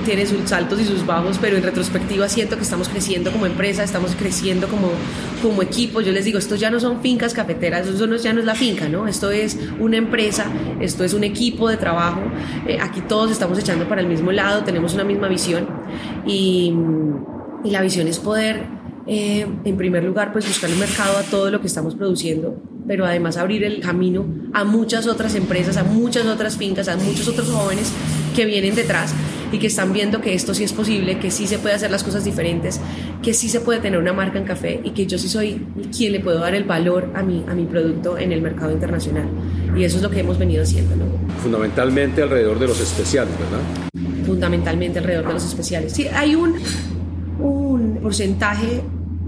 tiene 0.06 0.26
sus 0.26 0.50
saltos 0.50 0.80
y 0.82 0.86
sus 0.86 1.06
bajos, 1.06 1.38
pero 1.40 1.56
en 1.56 1.64
retrospectiva 1.64 2.28
siento 2.28 2.56
que 2.56 2.64
estamos 2.64 2.90
creciendo 2.90 3.32
como 3.32 3.46
empresa, 3.46 3.84
estamos 3.84 4.16
creciendo 4.16 4.68
como, 4.68 4.90
como 5.42 5.62
equipo. 5.62 6.02
Yo 6.02 6.12
les 6.12 6.26
digo, 6.26 6.40
esto 6.40 6.56
ya 6.56 6.72
no 6.72 6.80
son 6.80 7.02
fincas 7.02 7.34
cafeteras, 7.34 7.88
eso 7.88 8.06
ya 8.18 8.34
no 8.34 8.40
es 8.40 8.46
la 8.46 8.56
finca, 8.56 8.90
¿no? 8.90 9.08
Esto 9.08 9.30
es 9.30 9.58
una 9.80 9.98
empresa, 9.98 10.46
esto 10.80 11.04
es 11.04 11.14
un 11.14 11.24
equipo 11.24 11.70
de 11.70 11.78
trabajo. 11.78 12.22
Eh, 12.68 12.80
aquí 12.82 13.02
todos 13.02 13.32
estamos 13.32 13.60
echando 13.60 13.88
para 13.88 14.02
el 14.02 14.08
mismo 14.08 14.32
lado, 14.32 14.64
tenemos 14.64 14.94
una 14.96 15.04
misma 15.04 15.28
visión 15.28 15.68
y 16.26 16.74
la 17.64 17.82
visión 17.82 18.08
es 18.08 18.18
poder, 18.20 18.81
eh, 19.08 19.46
en 19.64 19.78
primer 19.78 20.04
lugar, 20.04 20.32
pues 20.32 20.48
buscar 20.48 20.70
el 20.70 20.78
mercado 20.78 21.18
a 21.18 21.24
todo 21.24 21.50
lo 21.50 21.62
que 21.62 21.68
estamos 21.68 21.96
produciendo 21.96 22.62
pero 22.88 23.06
además 23.06 23.38
abrir 23.38 23.64
el 23.64 23.80
camino 23.80 24.26
a 24.54 24.64
muchas 24.64 25.08
otras 25.08 25.36
empresas, 25.36 25.78
a 25.78 25.84
muchas 25.84 26.26
otras 26.26 26.58
fincas, 26.58 26.88
a 26.88 26.98
muchos 26.98 27.28
otros 27.28 27.50
jóvenes 27.50 27.92
que 28.36 28.46
vienen 28.46 28.76
detrás 28.76 29.14
y 29.52 29.60
que 29.60 29.68
están 29.68 29.92
viendo 29.94 30.22
que 30.22 30.34
esto 30.34 30.54
sí 30.54 30.64
es 30.64 30.74
posible, 30.74 31.20
que 31.20 31.30
sí 31.32 31.46
se 31.46 31.60
puede 31.60 31.76
hacer 31.76 31.92
las 31.92 32.04
cosas 32.04 32.24
diferentes, 32.24 32.80
que 33.22 33.34
sí 33.34 33.50
se 33.50 33.60
puede 33.60 33.80
tener 33.80 34.00
una 34.00 34.14
marca 34.14 34.40
en 34.40 34.46
café 34.46 34.80
y 34.84 34.92
que 34.92 35.06
yo 35.06 35.18
sí 35.18 35.28
soy 35.28 35.66
quien 35.96 36.14
le 36.14 36.20
puedo 36.22 36.40
dar 36.40 36.56
el 36.56 36.64
valor 36.64 37.10
a 37.14 37.24
mi, 37.24 37.44
a 37.48 37.54
mi 37.54 37.66
producto 37.66 38.18
en 38.18 38.32
el 38.32 38.42
mercado 38.42 38.72
internacional. 38.72 39.28
Y 39.76 39.84
eso 39.84 39.98
es 39.98 40.04
lo 40.04 40.10
que 40.10 40.22
hemos 40.22 40.38
venido 40.38 40.64
haciendo. 40.64 40.94
Fundamentalmente 41.42 42.22
alrededor 42.22 42.60
de 42.60 42.68
los 42.68 42.80
especiales, 42.80 43.34
¿verdad? 43.38 44.26
Fundamentalmente 44.26 45.00
alrededor 45.00 45.28
de 45.28 45.34
los 45.34 45.46
especiales. 45.46 45.92
Sí, 45.92 46.08
hay 46.08 46.36
un, 46.36 46.56
un 47.40 47.91
porcentaje 48.02 48.82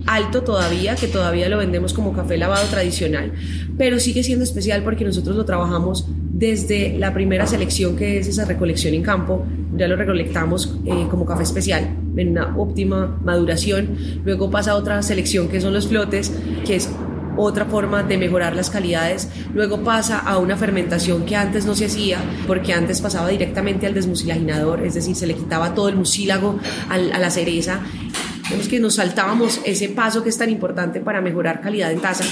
alto 0.05 0.43
todavía, 0.43 0.95
que 0.95 1.07
todavía 1.07 1.49
lo 1.49 1.57
vendemos 1.57 1.93
como 1.93 2.13
café 2.13 2.37
lavado 2.37 2.67
tradicional, 2.67 3.31
pero 3.77 3.99
sigue 3.99 4.23
siendo 4.23 4.43
especial 4.43 4.83
porque 4.83 5.05
nosotros 5.05 5.35
lo 5.35 5.45
trabajamos 5.45 6.07
desde 6.33 6.97
la 6.97 7.13
primera 7.13 7.47
selección 7.47 7.95
que 7.95 8.17
es 8.17 8.27
esa 8.27 8.45
recolección 8.45 8.93
en 8.93 9.03
campo, 9.03 9.45
ya 9.75 9.87
lo 9.87 9.95
recolectamos 9.95 10.77
eh, 10.85 11.07
como 11.09 11.25
café 11.25 11.43
especial 11.43 11.95
en 12.17 12.31
una 12.31 12.57
óptima 12.57 13.19
maduración, 13.23 13.97
luego 14.25 14.51
pasa 14.51 14.71
a 14.71 14.75
otra 14.75 15.01
selección 15.03 15.47
que 15.47 15.61
son 15.61 15.73
los 15.73 15.87
flotes, 15.87 16.33
que 16.65 16.75
es 16.75 16.89
otra 17.35 17.65
forma 17.65 18.03
de 18.03 18.17
mejorar 18.19 18.55
las 18.55 18.69
calidades. 18.69 19.27
Luego 19.55 19.83
pasa 19.83 20.19
a 20.19 20.37
una 20.37 20.55
fermentación 20.55 21.25
que 21.25 21.35
antes 21.35 21.65
no 21.65 21.73
se 21.73 21.85
hacía, 21.85 22.19
porque 22.45 22.73
antes 22.73 23.01
pasaba 23.01 23.27
directamente 23.29 23.87
al 23.87 23.95
desmucilaginador, 23.95 24.85
es 24.85 24.93
decir, 24.93 25.15
se 25.15 25.25
le 25.25 25.33
quitaba 25.33 25.73
todo 25.73 25.89
el 25.89 25.95
mucílago 25.95 26.59
a 26.89 26.97
la 26.97 27.29
cereza 27.31 27.81
Vemos 28.53 28.67
que 28.67 28.79
nos 28.79 28.93
saltábamos 28.93 29.61
ese 29.65 29.89
paso 29.89 30.21
que 30.21 30.29
es 30.29 30.37
tan 30.37 30.51
importante 30.51 30.99
para 30.99 31.21
mejorar 31.21 31.59
calidad 31.59 31.91
en 31.91 31.99
taza. 31.99 32.23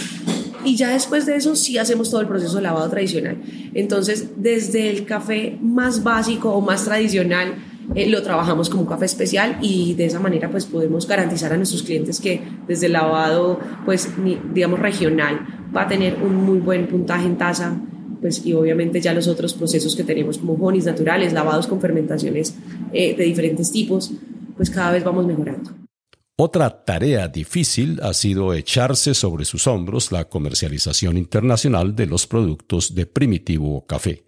Y 0.63 0.75
ya 0.75 0.91
después 0.91 1.25
de 1.25 1.35
eso 1.35 1.55
sí 1.55 1.79
hacemos 1.79 2.11
todo 2.11 2.21
el 2.21 2.27
proceso 2.27 2.57
de 2.57 2.61
lavado 2.61 2.87
tradicional. 2.91 3.41
Entonces, 3.73 4.27
desde 4.37 4.91
el 4.91 5.05
café 5.05 5.57
más 5.59 6.03
básico 6.03 6.51
o 6.51 6.61
más 6.61 6.85
tradicional, 6.85 7.55
eh, 7.95 8.07
lo 8.07 8.21
trabajamos 8.21 8.69
como 8.69 8.83
un 8.83 8.87
café 8.87 9.05
especial 9.05 9.57
y 9.63 9.95
de 9.95 10.05
esa 10.05 10.19
manera 10.19 10.51
pues 10.51 10.67
podemos 10.67 11.07
garantizar 11.07 11.53
a 11.53 11.57
nuestros 11.57 11.81
clientes 11.81 12.21
que 12.21 12.39
desde 12.67 12.85
el 12.85 12.93
lavado 12.93 13.59
pues 13.83 14.07
digamos 14.53 14.79
regional 14.79 15.39
va 15.75 15.81
a 15.81 15.87
tener 15.87 16.17
un 16.21 16.35
muy 16.35 16.59
buen 16.59 16.87
puntaje 16.87 17.25
en 17.25 17.39
taza 17.39 17.75
pues 18.21 18.45
y 18.45 18.53
obviamente 18.53 19.01
ya 19.01 19.15
los 19.15 19.27
otros 19.27 19.55
procesos 19.55 19.95
que 19.95 20.03
tenemos 20.03 20.37
como 20.37 20.53
honis 20.53 20.85
naturales, 20.85 21.33
lavados 21.33 21.65
con 21.65 21.81
fermentaciones 21.81 22.53
eh, 22.93 23.15
de 23.15 23.23
diferentes 23.23 23.71
tipos, 23.71 24.11
pues 24.55 24.69
cada 24.69 24.91
vez 24.91 25.03
vamos 25.03 25.25
mejorando. 25.25 25.80
Otra 26.43 26.83
tarea 26.83 27.27
difícil 27.27 27.99
ha 28.01 28.15
sido 28.15 28.55
echarse 28.55 29.13
sobre 29.13 29.45
sus 29.45 29.67
hombros 29.67 30.11
la 30.11 30.23
comercialización 30.23 31.15
internacional 31.15 31.95
de 31.95 32.07
los 32.07 32.25
productos 32.25 32.95
de 32.95 33.05
Primitivo 33.05 33.85
Café. 33.85 34.23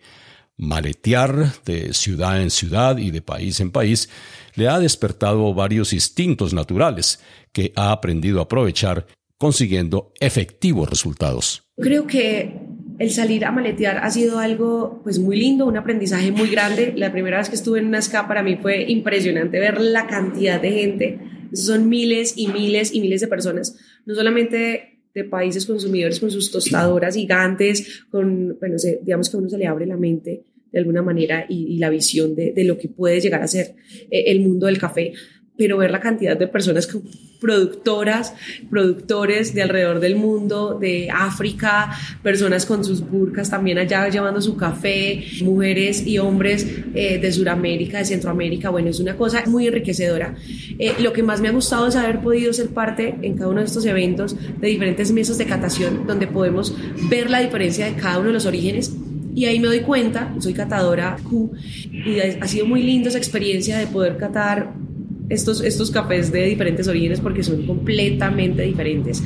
Maletear 0.56 1.54
de 1.66 1.92
ciudad 1.96 2.40
en 2.40 2.52
ciudad 2.52 3.00
y 3.00 3.10
de 3.10 3.24
país 3.24 3.60
en 3.62 3.72
país 3.72 4.10
le 4.54 4.68
ha 4.68 4.78
despertado 4.78 5.56
varios 5.56 5.92
instintos 5.92 6.54
naturales 6.54 7.20
que 7.52 7.74
ha 7.76 7.92
aprendido 7.92 8.42
a 8.42 8.44
aprovechar 8.44 9.08
consiguiendo 9.40 10.14
efectivos 10.20 10.88
resultados. 10.88 11.64
Creo 11.78 12.06
que 12.06 12.60
el 13.00 13.10
salir 13.10 13.44
a 13.44 13.52
maletear 13.52 13.98
ha 13.98 14.12
sido 14.12 14.38
algo 14.38 15.02
pues 15.04 15.18
muy 15.18 15.36
lindo, 15.36 15.66
un 15.66 15.78
aprendizaje 15.78 16.32
muy 16.32 16.50
grande. 16.52 16.94
La 16.96 17.12
primera 17.12 17.40
vez 17.40 17.50
que 17.50 17.56
estuve 17.56 17.80
en 17.80 17.88
una 17.88 18.04
SCA 18.04 18.28
para 18.28 18.44
mí 18.44 18.58
fue 18.58 18.84
impresionante 18.84 19.60
ver 19.60 19.82
la 19.82 20.06
cantidad 20.06 20.62
de 20.62 20.72
gente. 20.72 21.33
Son 21.54 21.90
miles 21.90 22.34
y 22.36 22.48
miles 22.48 22.94
y 22.94 23.02
miles 23.02 23.22
de 23.22 23.28
personas, 23.28 23.76
no 24.06 24.16
solamente 24.16 25.00
de 25.14 25.24
países 25.24 25.66
consumidores 25.66 26.20
con 26.20 26.32
sus 26.32 26.52
tostadoras 26.52 27.16
gigantes, 27.16 28.04
con, 28.10 28.58
bueno, 28.60 28.76
digamos 29.02 29.30
que 29.30 29.38
a 29.38 29.40
uno 29.40 29.50
se 29.50 29.58
le 29.58 29.68
abre 29.68 29.86
la 29.86 29.98
mente 29.98 30.44
de 30.72 30.80
alguna 30.80 31.04
manera 31.04 31.46
y, 31.48 31.78
la 31.78 31.92
visión 31.92 32.34
de, 32.34 32.52
de, 32.52 32.64
lo 32.64 32.80
que 32.80 32.90
puede 32.90 33.22
llegar 33.22 33.44
a 33.44 33.48
ser 33.48 33.76
eh, 34.10 34.24
el 34.28 34.40
mundo 34.40 34.66
del 34.66 34.80
café 34.80 35.14
pero 35.58 35.78
ver 35.78 35.92
la 35.92 36.00
cantidad 36.00 36.38
de 36.38 36.48
personas 36.48 36.90
productoras, 37.40 38.34
productores 38.70 39.54
de 39.54 39.62
alrededor 39.62 40.00
del 40.00 40.16
mundo, 40.16 40.78
de 40.80 41.10
África, 41.12 41.92
personas 42.24 42.66
con 42.66 42.84
sus 42.86 43.02
burcas 43.02 43.50
también 43.50 43.78
allá 43.78 44.08
llevando 44.08 44.42
su 44.42 44.56
café, 44.56 45.26
mujeres 45.44 46.08
y 46.08 46.18
hombres 46.18 46.66
eh, 46.96 47.20
de 47.20 47.32
Sudamérica, 47.32 47.98
de 48.00 48.06
Centroamérica, 48.06 48.70
bueno, 48.70 48.90
es 48.90 49.00
una 49.00 49.18
cosa 49.18 49.44
muy 49.46 49.68
enriquecedora. 49.68 50.36
Eh, 50.80 50.94
lo 51.00 51.12
que 51.12 51.22
más 51.22 51.42
me 51.42 51.50
ha 51.50 51.52
gustado 51.52 51.88
es 51.88 51.96
haber 51.96 52.22
podido 52.22 52.54
ser 52.54 52.70
parte 52.70 53.16
en 53.22 53.38
cada 53.38 53.50
uno 53.50 53.60
de 53.60 53.66
estos 53.66 53.86
eventos 53.86 54.36
de 54.60 54.68
diferentes 54.68 55.12
mesas 55.12 55.38
de 55.38 55.46
catación 55.46 56.08
donde 56.08 56.28
podemos 56.28 56.74
ver 57.10 57.30
la 57.30 57.40
diferencia 57.40 57.86
de 57.86 57.96
cada 57.96 58.20
uno 58.20 58.28
de 58.28 58.34
los 58.34 58.46
orígenes 58.46 58.94
y 59.36 59.46
ahí 59.46 59.60
me 59.60 59.68
doy 59.68 59.80
cuenta, 59.80 60.34
soy 60.40 60.54
catadora 60.54 61.18
Q, 61.24 61.52
y 61.92 62.20
ha 62.20 62.48
sido 62.48 62.66
muy 62.68 62.84
linda 62.84 63.10
esa 63.10 63.18
experiencia 63.18 63.80
de 63.80 63.88
poder 63.88 64.18
catar 64.18 64.74
estos, 65.30 65.62
estos 65.62 65.92
cafés 65.92 66.32
de 66.32 66.46
diferentes 66.46 66.88
orígenes 66.88 67.20
porque 67.20 67.44
son 67.44 67.66
completamente 67.66 68.64
diferentes. 68.64 69.24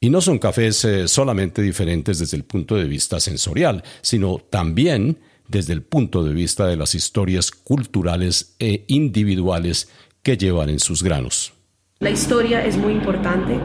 Y 0.00 0.10
no 0.10 0.20
son 0.20 0.38
cafés 0.38 0.84
eh, 0.84 1.06
solamente 1.06 1.62
diferentes 1.62 2.18
desde 2.18 2.36
el 2.36 2.44
punto 2.44 2.76
de 2.76 2.84
vista 2.84 3.20
sensorial, 3.20 3.84
sino 4.00 4.38
también 4.38 5.18
desde 5.48 5.72
el 5.74 5.82
punto 5.82 6.24
de 6.24 6.32
vista 6.32 6.66
de 6.66 6.76
las 6.76 6.94
historias 6.94 7.50
culturales 7.50 8.56
e 8.58 8.84
individuales 8.88 9.88
que 10.22 10.36
llevan 10.36 10.70
en 10.70 10.80
sus 10.80 11.02
granos. 11.02 11.52
La 12.00 12.10
historia 12.10 12.64
es 12.64 12.76
muy 12.76 12.94
importante 12.94 13.60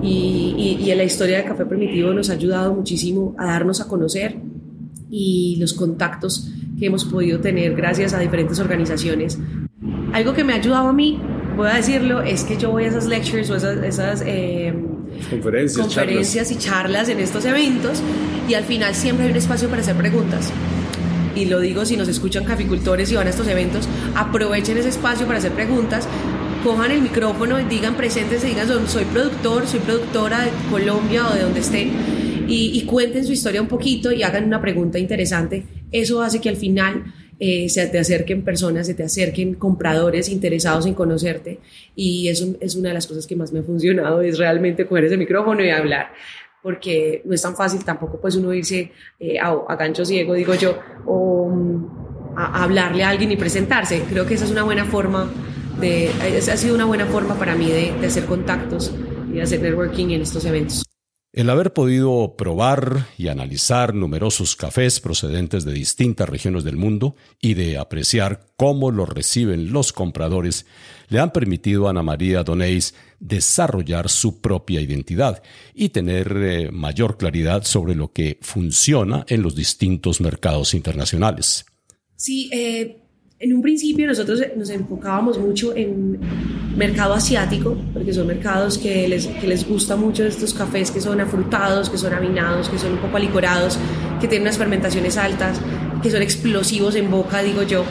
y, 0.00 0.78
y, 0.80 0.90
y 0.90 0.94
la 0.94 1.02
historia 1.02 1.38
del 1.38 1.46
café 1.46 1.66
primitivo 1.66 2.12
nos 2.12 2.30
ha 2.30 2.34
ayudado 2.34 2.72
muchísimo 2.72 3.34
a 3.36 3.46
darnos 3.46 3.80
a 3.80 3.88
conocer 3.88 4.36
y 5.10 5.56
los 5.58 5.72
contactos 5.72 6.52
que 6.78 6.86
hemos 6.86 7.04
podido 7.04 7.40
tener 7.40 7.74
gracias 7.74 8.14
a 8.14 8.20
diferentes 8.20 8.60
organizaciones 8.60 9.38
algo 10.12 10.32
que 10.32 10.44
me 10.44 10.52
ha 10.52 10.56
ayudado 10.56 10.88
a 10.88 10.92
mí, 10.92 11.20
voy 11.56 11.68
a 11.68 11.74
decirlo, 11.74 12.22
es 12.22 12.44
que 12.44 12.56
yo 12.56 12.70
voy 12.70 12.84
a 12.84 12.88
esas 12.88 13.06
lectures 13.06 13.50
o 13.50 13.56
esas, 13.56 14.22
eh, 14.26 14.74
conferencias, 15.28 15.86
conferencias 15.86 16.50
y 16.50 16.56
charlas 16.56 17.08
en 17.08 17.20
estos 17.20 17.44
eventos 17.44 18.02
y 18.48 18.54
al 18.54 18.64
final 18.64 18.94
siempre 18.94 19.26
hay 19.26 19.32
un 19.32 19.36
espacio 19.36 19.68
para 19.68 19.82
hacer 19.82 19.96
preguntas. 19.96 20.50
Y 21.36 21.44
lo 21.44 21.60
digo 21.60 21.84
si 21.84 21.96
nos 21.96 22.08
escuchan 22.08 22.44
caficultores 22.44 23.10
y 23.12 23.14
van 23.14 23.26
a 23.26 23.30
estos 23.30 23.46
eventos, 23.46 23.88
aprovechen 24.14 24.76
ese 24.78 24.88
espacio 24.88 25.26
para 25.26 25.38
hacer 25.38 25.52
preguntas, 25.52 26.08
cojan 26.64 26.90
el 26.90 27.02
micrófono, 27.02 27.58
digan 27.58 27.94
presentes, 27.94 28.42
digan 28.42 28.68
soy 28.88 29.04
productor, 29.04 29.66
soy 29.66 29.80
productora 29.80 30.40
de 30.42 30.50
Colombia 30.70 31.28
o 31.28 31.34
de 31.34 31.42
donde 31.42 31.60
estén 31.60 31.90
y, 32.48 32.72
y 32.74 32.82
cuenten 32.82 33.24
su 33.24 33.32
historia 33.32 33.62
un 33.62 33.68
poquito 33.68 34.10
y 34.12 34.22
hagan 34.22 34.44
una 34.44 34.60
pregunta 34.60 34.98
interesante. 34.98 35.64
Eso 35.92 36.20
hace 36.20 36.40
que 36.40 36.48
al 36.48 36.56
final 36.56 37.04
eh, 37.40 37.68
se 37.70 37.86
te 37.86 37.98
acerquen 37.98 38.42
personas, 38.44 38.86
se 38.86 38.94
te 38.94 39.02
acerquen 39.02 39.54
compradores 39.54 40.28
interesados 40.28 40.84
en 40.84 40.92
conocerte 40.92 41.58
y 41.96 42.28
eso 42.28 42.54
es 42.60 42.76
una 42.76 42.90
de 42.90 42.94
las 42.94 43.06
cosas 43.06 43.26
que 43.26 43.34
más 43.34 43.50
me 43.50 43.60
ha 43.60 43.62
funcionado, 43.62 44.20
es 44.20 44.38
realmente 44.38 44.86
coger 44.86 45.06
ese 45.06 45.16
micrófono 45.16 45.64
y 45.64 45.70
hablar 45.70 46.12
porque 46.62 47.22
no 47.24 47.34
es 47.34 47.40
tan 47.40 47.56
fácil 47.56 47.84
tampoco 47.84 48.20
pues 48.20 48.36
uno 48.36 48.52
irse 48.52 48.92
eh, 49.18 49.38
a, 49.38 49.74
gancho 49.76 50.04
ciego, 50.04 50.34
digo 50.34 50.54
yo, 50.54 50.78
o 51.06 51.48
mm, 51.48 52.36
a, 52.36 52.62
hablarle 52.62 53.04
a 53.04 53.08
alguien 53.08 53.32
y 53.32 53.36
presentarse. 53.36 54.02
Creo 54.08 54.26
que 54.26 54.34
esa 54.34 54.44
es 54.44 54.50
una 54.50 54.62
buena 54.62 54.84
forma 54.84 55.30
de, 55.80 56.10
ha 56.36 56.56
sido 56.58 56.74
una 56.74 56.84
buena 56.84 57.06
forma 57.06 57.38
para 57.38 57.54
mí 57.54 57.70
de, 57.70 57.94
de 57.98 58.06
hacer 58.06 58.26
contactos 58.26 58.92
y 59.32 59.40
hacer 59.40 59.62
networking 59.62 60.10
en 60.10 60.20
estos 60.20 60.44
eventos. 60.44 60.84
El 61.32 61.48
haber 61.48 61.72
podido 61.72 62.34
probar 62.36 63.06
y 63.16 63.28
analizar 63.28 63.94
numerosos 63.94 64.56
cafés 64.56 64.98
procedentes 64.98 65.64
de 65.64 65.72
distintas 65.72 66.28
regiones 66.28 66.64
del 66.64 66.76
mundo 66.76 67.14
y 67.40 67.54
de 67.54 67.78
apreciar 67.78 68.48
cómo 68.56 68.90
los 68.90 69.08
reciben 69.08 69.72
los 69.72 69.92
compradores 69.92 70.66
le 71.08 71.20
han 71.20 71.32
permitido 71.32 71.86
a 71.86 71.90
Ana 71.90 72.02
María 72.02 72.42
Donéis 72.42 72.96
desarrollar 73.20 74.08
su 74.08 74.40
propia 74.40 74.80
identidad 74.80 75.40
y 75.72 75.90
tener 75.90 76.36
eh, 76.36 76.70
mayor 76.72 77.16
claridad 77.16 77.62
sobre 77.62 77.94
lo 77.94 78.12
que 78.12 78.38
funciona 78.40 79.24
en 79.28 79.42
los 79.42 79.54
distintos 79.54 80.20
mercados 80.20 80.74
internacionales. 80.74 81.64
Sí, 82.16 82.50
eh, 82.52 82.99
en 83.40 83.54
un 83.54 83.62
principio 83.62 84.06
nosotros 84.06 84.42
nos 84.54 84.68
enfocábamos 84.68 85.38
mucho 85.38 85.74
en 85.74 86.18
mercado 86.76 87.14
asiático, 87.14 87.74
porque 87.94 88.12
son 88.12 88.26
mercados 88.26 88.76
que 88.76 89.08
les, 89.08 89.26
que 89.26 89.46
les 89.46 89.66
gusta 89.66 89.96
mucho 89.96 90.24
estos 90.24 90.52
cafés 90.52 90.90
que 90.90 91.00
son 91.00 91.22
afrutados, 91.22 91.88
que 91.88 91.96
son 91.96 92.12
avinados, 92.12 92.68
que 92.68 92.78
son 92.78 92.92
un 92.92 92.98
poco 92.98 93.16
alicorados, 93.16 93.78
que 94.20 94.28
tienen 94.28 94.42
unas 94.42 94.58
fermentaciones 94.58 95.16
altas, 95.16 95.58
que 96.02 96.10
son 96.10 96.20
explosivos 96.20 96.94
en 96.96 97.10
boca, 97.10 97.42
digo 97.42 97.62
yo. 97.62 97.82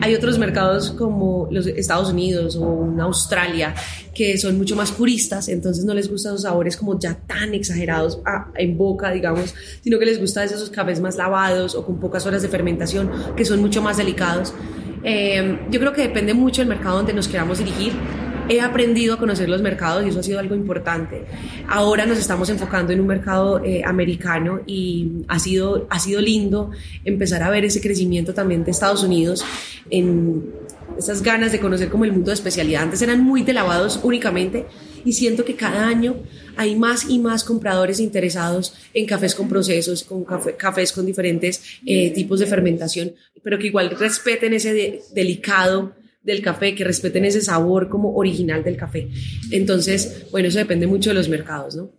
Hay 0.00 0.14
otros 0.14 0.38
mercados 0.38 0.90
como 0.90 1.48
los 1.50 1.66
Estados 1.66 2.10
Unidos 2.10 2.56
o 2.56 2.94
Australia 3.00 3.74
que 4.14 4.38
son 4.38 4.56
mucho 4.56 4.76
más 4.76 4.92
puristas, 4.92 5.48
entonces 5.48 5.84
no 5.84 5.92
les 5.94 6.10
gustan 6.10 6.32
los 6.32 6.42
sabores 6.42 6.76
como 6.76 6.98
ya 6.98 7.14
tan 7.26 7.52
exagerados 7.52 8.20
en 8.54 8.78
boca, 8.78 9.10
digamos, 9.10 9.54
sino 9.82 9.98
que 9.98 10.06
les 10.06 10.20
gusta 10.20 10.44
esos 10.44 10.70
cafés 10.70 11.00
más 11.00 11.16
lavados 11.16 11.74
o 11.74 11.84
con 11.84 11.98
pocas 11.98 12.24
horas 12.24 12.42
de 12.42 12.48
fermentación, 12.48 13.10
que 13.36 13.44
son 13.44 13.60
mucho 13.60 13.82
más 13.82 13.96
delicados. 13.96 14.54
Eh, 15.02 15.58
yo 15.70 15.80
creo 15.80 15.92
que 15.92 16.02
depende 16.02 16.32
mucho 16.32 16.62
del 16.62 16.68
mercado 16.68 16.96
donde 16.96 17.12
nos 17.12 17.28
queramos 17.28 17.58
dirigir. 17.58 17.92
He 18.48 18.60
aprendido 18.60 19.14
a 19.14 19.18
conocer 19.18 19.48
los 19.48 19.62
mercados 19.62 20.04
y 20.04 20.10
eso 20.10 20.20
ha 20.20 20.22
sido 20.22 20.38
algo 20.38 20.54
importante. 20.54 21.24
Ahora 21.68 22.04
nos 22.04 22.18
estamos 22.18 22.50
enfocando 22.50 22.92
en 22.92 23.00
un 23.00 23.06
mercado 23.06 23.64
eh, 23.64 23.82
americano 23.84 24.60
y 24.66 25.24
ha 25.28 25.38
sido, 25.38 25.86
ha 25.88 25.98
sido 25.98 26.20
lindo 26.20 26.70
empezar 27.04 27.42
a 27.42 27.50
ver 27.50 27.64
ese 27.64 27.80
crecimiento 27.80 28.34
también 28.34 28.64
de 28.64 28.70
Estados 28.70 29.02
Unidos 29.02 29.44
en 29.88 30.44
esas 30.98 31.22
ganas 31.22 31.52
de 31.52 31.60
conocer 31.60 31.88
como 31.88 32.04
el 32.04 32.12
mundo 32.12 32.30
de 32.30 32.34
especialidad. 32.34 32.82
Antes 32.82 33.02
eran 33.02 33.22
muy 33.22 33.42
de 33.42 33.54
lavados 33.54 34.00
únicamente 34.02 34.66
y 35.04 35.12
siento 35.12 35.44
que 35.44 35.56
cada 35.56 35.88
año 35.88 36.16
hay 36.56 36.76
más 36.76 37.08
y 37.08 37.18
más 37.18 37.44
compradores 37.44 37.98
interesados 37.98 38.74
en 38.92 39.06
cafés 39.06 39.34
con 39.34 39.48
procesos, 39.48 40.04
con 40.04 40.24
cafés 40.24 40.92
con 40.92 41.06
diferentes 41.06 41.62
eh, 41.86 42.10
tipos 42.10 42.40
de 42.40 42.46
fermentación, 42.46 43.14
pero 43.42 43.58
que 43.58 43.68
igual 43.68 43.90
respeten 43.90 44.54
ese 44.54 45.02
delicado 45.14 45.92
del 46.24 46.42
café, 46.42 46.74
que 46.74 46.84
respeten 46.84 47.24
ese 47.24 47.40
sabor 47.40 47.88
como 47.88 48.14
original 48.16 48.64
del 48.64 48.76
café. 48.76 49.08
Entonces, 49.50 50.26
bueno, 50.32 50.48
eso 50.48 50.58
depende 50.58 50.86
mucho 50.86 51.10
de 51.10 51.14
los 51.14 51.28
mercados, 51.28 51.76
¿no? 51.76 51.92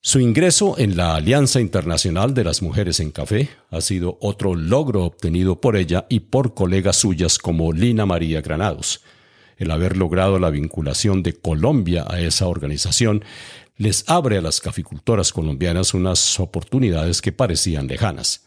Su 0.00 0.20
ingreso 0.20 0.78
en 0.78 0.96
la 0.96 1.16
Alianza 1.16 1.60
Internacional 1.60 2.32
de 2.32 2.44
las 2.44 2.62
Mujeres 2.62 3.00
en 3.00 3.10
Café 3.10 3.48
ha 3.70 3.80
sido 3.80 4.18
otro 4.20 4.54
logro 4.54 5.04
obtenido 5.04 5.60
por 5.60 5.76
ella 5.76 6.06
y 6.08 6.20
por 6.20 6.54
colegas 6.54 6.96
suyas 6.96 7.38
como 7.38 7.72
Lina 7.72 8.06
María 8.06 8.40
Granados. 8.40 9.02
El 9.56 9.70
haber 9.72 9.96
logrado 9.96 10.38
la 10.38 10.50
vinculación 10.50 11.24
de 11.24 11.32
Colombia 11.32 12.04
a 12.08 12.20
esa 12.20 12.46
organización 12.46 13.24
les 13.78 14.08
abre 14.08 14.38
a 14.38 14.42
las 14.42 14.60
caficultoras 14.60 15.32
colombianas 15.32 15.92
unas 15.92 16.38
oportunidades 16.38 17.20
que 17.20 17.32
parecían 17.32 17.88
lejanas. 17.88 18.44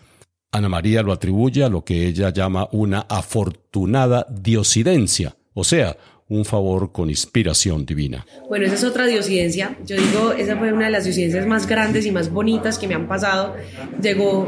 Ana 0.51 0.67
María 0.67 1.03
lo 1.03 1.11
atribuye 1.11 1.63
a 1.63 1.69
lo 1.69 1.83
que 1.83 2.07
ella 2.07 2.31
llama 2.31 2.67
una 2.71 3.01
afortunada 3.01 4.25
diosidencia, 4.29 5.35
o 5.53 5.63
sea, 5.63 5.95
un 6.27 6.45
favor 6.45 6.91
con 6.91 7.09
inspiración 7.09 7.85
divina. 7.85 8.25
Bueno, 8.47 8.65
esa 8.65 8.75
es 8.75 8.83
otra 8.83 9.07
diosidencia. 9.07 9.77
Yo 9.85 9.95
digo, 9.95 10.31
esa 10.31 10.57
fue 10.57 10.71
una 10.71 10.85
de 10.85 10.91
las 10.91 11.03
diosidencias 11.03 11.45
más 11.47 11.67
grandes 11.67 12.05
y 12.05 12.11
más 12.11 12.31
bonitas 12.31 12.77
que 12.77 12.87
me 12.87 12.93
han 12.93 13.07
pasado. 13.07 13.55
Llegó 14.01 14.47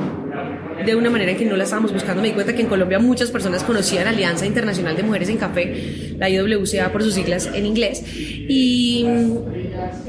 de 0.86 0.96
una 0.96 1.10
manera 1.10 1.36
que 1.36 1.46
no 1.46 1.58
la 1.58 1.64
estábamos 1.64 1.92
buscando. 1.92 2.22
Me 2.22 2.30
di 2.30 2.34
cuenta 2.36 2.56
que 2.56 2.62
en 2.62 2.68
Colombia 2.68 3.00
muchas 3.00 3.32
personas 3.32 3.64
conocían 3.64 4.08
Alianza 4.08 4.46
Internacional 4.46 4.96
de 4.96 5.04
Mujeres 5.04 5.30
en 5.30 5.38
Café, 5.38 6.16
la 6.18 6.30
IWCA 6.30 6.92
por 6.92 7.04
sus 7.04 7.16
siglas 7.16 7.50
en 7.52 7.66
inglés, 7.66 8.04
y, 8.16 9.04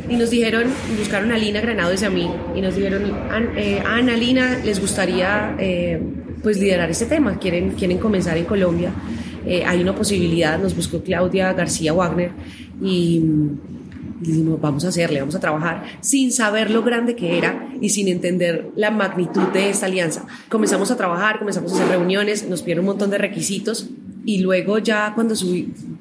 y 0.08 0.16
nos 0.16 0.30
dijeron, 0.30 0.64
buscaron 0.98 1.32
a 1.32 1.38
Lina 1.38 1.60
Granados 1.60 2.02
y 2.02 2.04
a 2.04 2.10
mí, 2.10 2.28
y 2.54 2.60
nos 2.60 2.74
dijeron, 2.74 3.02
eh, 3.56 3.82
Ana, 3.84 4.16
Lina, 4.16 4.58
les 4.64 4.80
gustaría 4.80 5.54
eh, 5.58 6.02
pues 6.42 6.58
liderar 6.58 6.90
este 6.90 7.06
tema, 7.06 7.38
quieren, 7.38 7.72
quieren 7.72 7.98
comenzar 7.98 8.36
en 8.36 8.44
Colombia. 8.44 8.92
Eh, 9.46 9.64
hay 9.64 9.80
una 9.80 9.94
posibilidad, 9.94 10.58
nos 10.58 10.74
buscó 10.74 11.02
Claudia 11.02 11.52
García 11.52 11.92
Wagner 11.92 12.30
y, 12.80 13.22
dijimos, 14.20 14.60
vamos 14.60 14.84
a 14.84 14.88
hacerle, 14.88 15.20
vamos 15.20 15.34
a 15.34 15.40
trabajar, 15.40 15.84
sin 16.00 16.30
saber 16.30 16.70
lo 16.70 16.82
grande 16.82 17.16
que 17.16 17.38
era 17.38 17.68
y 17.80 17.88
sin 17.88 18.08
entender 18.08 18.70
la 18.76 18.90
magnitud 18.90 19.48
de 19.52 19.70
esta 19.70 19.86
alianza. 19.86 20.26
Comenzamos 20.48 20.90
a 20.90 20.96
trabajar, 20.96 21.38
comenzamos 21.38 21.72
a 21.72 21.74
hacer 21.76 21.88
reuniones, 21.88 22.48
nos 22.48 22.62
pidieron 22.62 22.84
un 22.84 22.90
montón 22.90 23.10
de 23.10 23.18
requisitos 23.18 23.90
y 24.24 24.38
luego 24.38 24.78
ya 24.78 25.12
cuando 25.14 25.34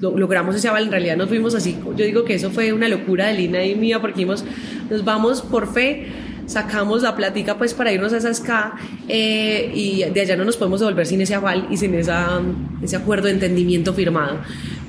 logramos 0.01 0.55
ese 0.55 0.67
aval, 0.67 0.85
en 0.85 0.91
realidad 0.91 1.15
nos 1.15 1.29
fuimos 1.29 1.55
así, 1.55 1.77
yo 1.95 2.05
digo 2.05 2.25
que 2.25 2.33
eso 2.33 2.51
fue 2.51 2.73
una 2.73 2.89
locura 2.89 3.27
de 3.27 3.33
Lina 3.33 3.63
y 3.63 3.75
mía 3.75 4.01
porque 4.01 4.25
nos 4.25 4.43
vamos 5.05 5.41
por 5.41 5.71
fe 5.71 6.07
sacamos 6.51 7.01
la 7.01 7.15
platica 7.15 7.57
pues 7.57 7.73
para 7.73 7.91
irnos 7.91 8.13
a 8.13 8.17
esa 8.17 8.33
SCA 8.33 8.75
eh, 9.07 9.71
y 9.73 10.03
de 10.03 10.21
allá 10.21 10.35
no 10.35 10.43
nos 10.43 10.57
podemos 10.57 10.79
devolver 10.79 11.07
sin 11.07 11.21
ese 11.21 11.33
aval 11.33 11.67
y 11.69 11.77
sin 11.77 11.95
esa, 11.95 12.41
ese 12.81 12.95
acuerdo 12.95 13.27
de 13.27 13.33
entendimiento 13.33 13.93
firmado. 13.93 14.39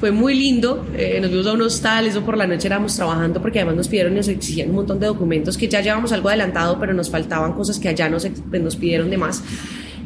Fue 0.01 0.11
muy 0.11 0.35
lindo, 0.35 0.85
eh, 0.97 1.21
nos 1.21 1.31
vimos 1.31 1.47
a 1.47 1.53
un 1.53 1.63
hostal, 1.63 2.07
eso 2.07 2.23
por 2.23 2.37
la 2.37 2.47
noche 2.47 2.67
éramos 2.67 2.97
trabajando 2.97 3.41
porque 3.41 3.61
además 3.61 3.77
nos 3.77 3.89
pidieron 3.89 4.15
y 4.15 4.17
nos 4.17 4.29
exigían 4.29 4.71
un 4.71 4.77
montón 4.77 4.99
de 4.99 5.07
documentos 5.07 5.57
que 5.57 5.69
ya 5.69 5.81
llevamos 5.81 6.11
algo 6.13 6.29
adelantado, 6.29 6.79
pero 6.81 6.93
nos 6.93 7.09
faltaban 7.09 7.53
cosas 7.53 7.79
que 7.79 7.89
allá 7.89 8.09
nos, 8.09 8.27
pues, 8.51 8.63
nos 8.63 8.77
pidieron 8.77 9.09
de 9.09 9.19
más. 9.19 9.43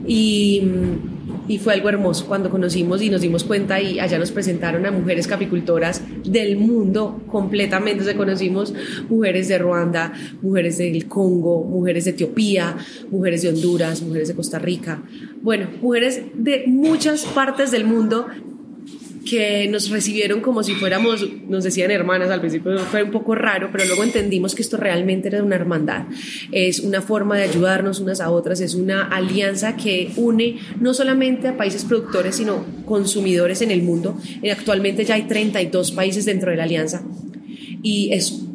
Y, 0.06 0.62
y, 1.48 1.58
fue 1.58 1.74
algo 1.74 1.88
hermoso 1.88 2.26
cuando 2.26 2.50
conocimos 2.50 3.02
y 3.02 3.10
nos 3.10 3.20
dimos 3.20 3.44
cuenta 3.44 3.80
y 3.80 3.98
allá 4.00 4.18
nos 4.18 4.32
presentaron 4.32 4.86
a 4.86 4.90
mujeres 4.90 5.26
capicultoras 5.26 6.02
del 6.24 6.56
mundo 6.56 7.22
completamente, 7.26 8.04
se 8.04 8.16
conocimos 8.16 8.74
mujeres 9.08 9.48
de 9.48 9.58
Ruanda, 9.58 10.12
mujeres 10.42 10.78
del 10.78 11.06
Congo, 11.06 11.64
mujeres 11.64 12.04
de 12.04 12.12
Etiopía, 12.12 12.76
mujeres 13.10 13.42
de 13.42 13.48
Honduras, 13.50 14.02
mujeres 14.02 14.28
de 14.28 14.34
Costa 14.34 14.58
Rica, 14.58 15.02
bueno, 15.42 15.68
mujeres 15.80 16.22
de 16.34 16.64
muchas 16.66 17.24
partes 17.24 17.70
del 17.70 17.84
mundo 17.84 18.26
que 19.28 19.68
nos 19.68 19.90
recibieron 19.90 20.40
como 20.40 20.62
si 20.62 20.74
fuéramos, 20.74 21.26
nos 21.48 21.64
decían 21.64 21.90
hermanas, 21.90 22.30
al 22.30 22.40
principio 22.40 22.78
fue 22.78 23.02
un 23.02 23.10
poco 23.10 23.34
raro, 23.34 23.68
pero 23.72 23.84
luego 23.84 24.04
entendimos 24.04 24.54
que 24.54 24.62
esto 24.62 24.76
realmente 24.76 25.28
era 25.28 25.42
una 25.42 25.56
hermandad, 25.56 26.06
es 26.52 26.80
una 26.80 27.02
forma 27.02 27.36
de 27.36 27.42
ayudarnos 27.44 28.00
unas 28.00 28.20
a 28.20 28.30
otras, 28.30 28.60
es 28.60 28.74
una 28.74 29.02
alianza 29.02 29.76
que 29.76 30.12
une 30.16 30.58
no 30.80 30.94
solamente 30.94 31.48
a 31.48 31.56
países 31.56 31.84
productores, 31.84 32.36
sino 32.36 32.64
consumidores 32.84 33.62
en 33.62 33.70
el 33.70 33.82
mundo. 33.82 34.18
Eh, 34.42 34.50
actualmente 34.50 35.04
ya 35.04 35.14
hay 35.14 35.22
32 35.24 35.92
países 35.92 36.24
dentro 36.24 36.50
de 36.50 36.56
la 36.56 36.64
alianza 36.64 37.02
y 37.82 38.12
es 38.12 38.45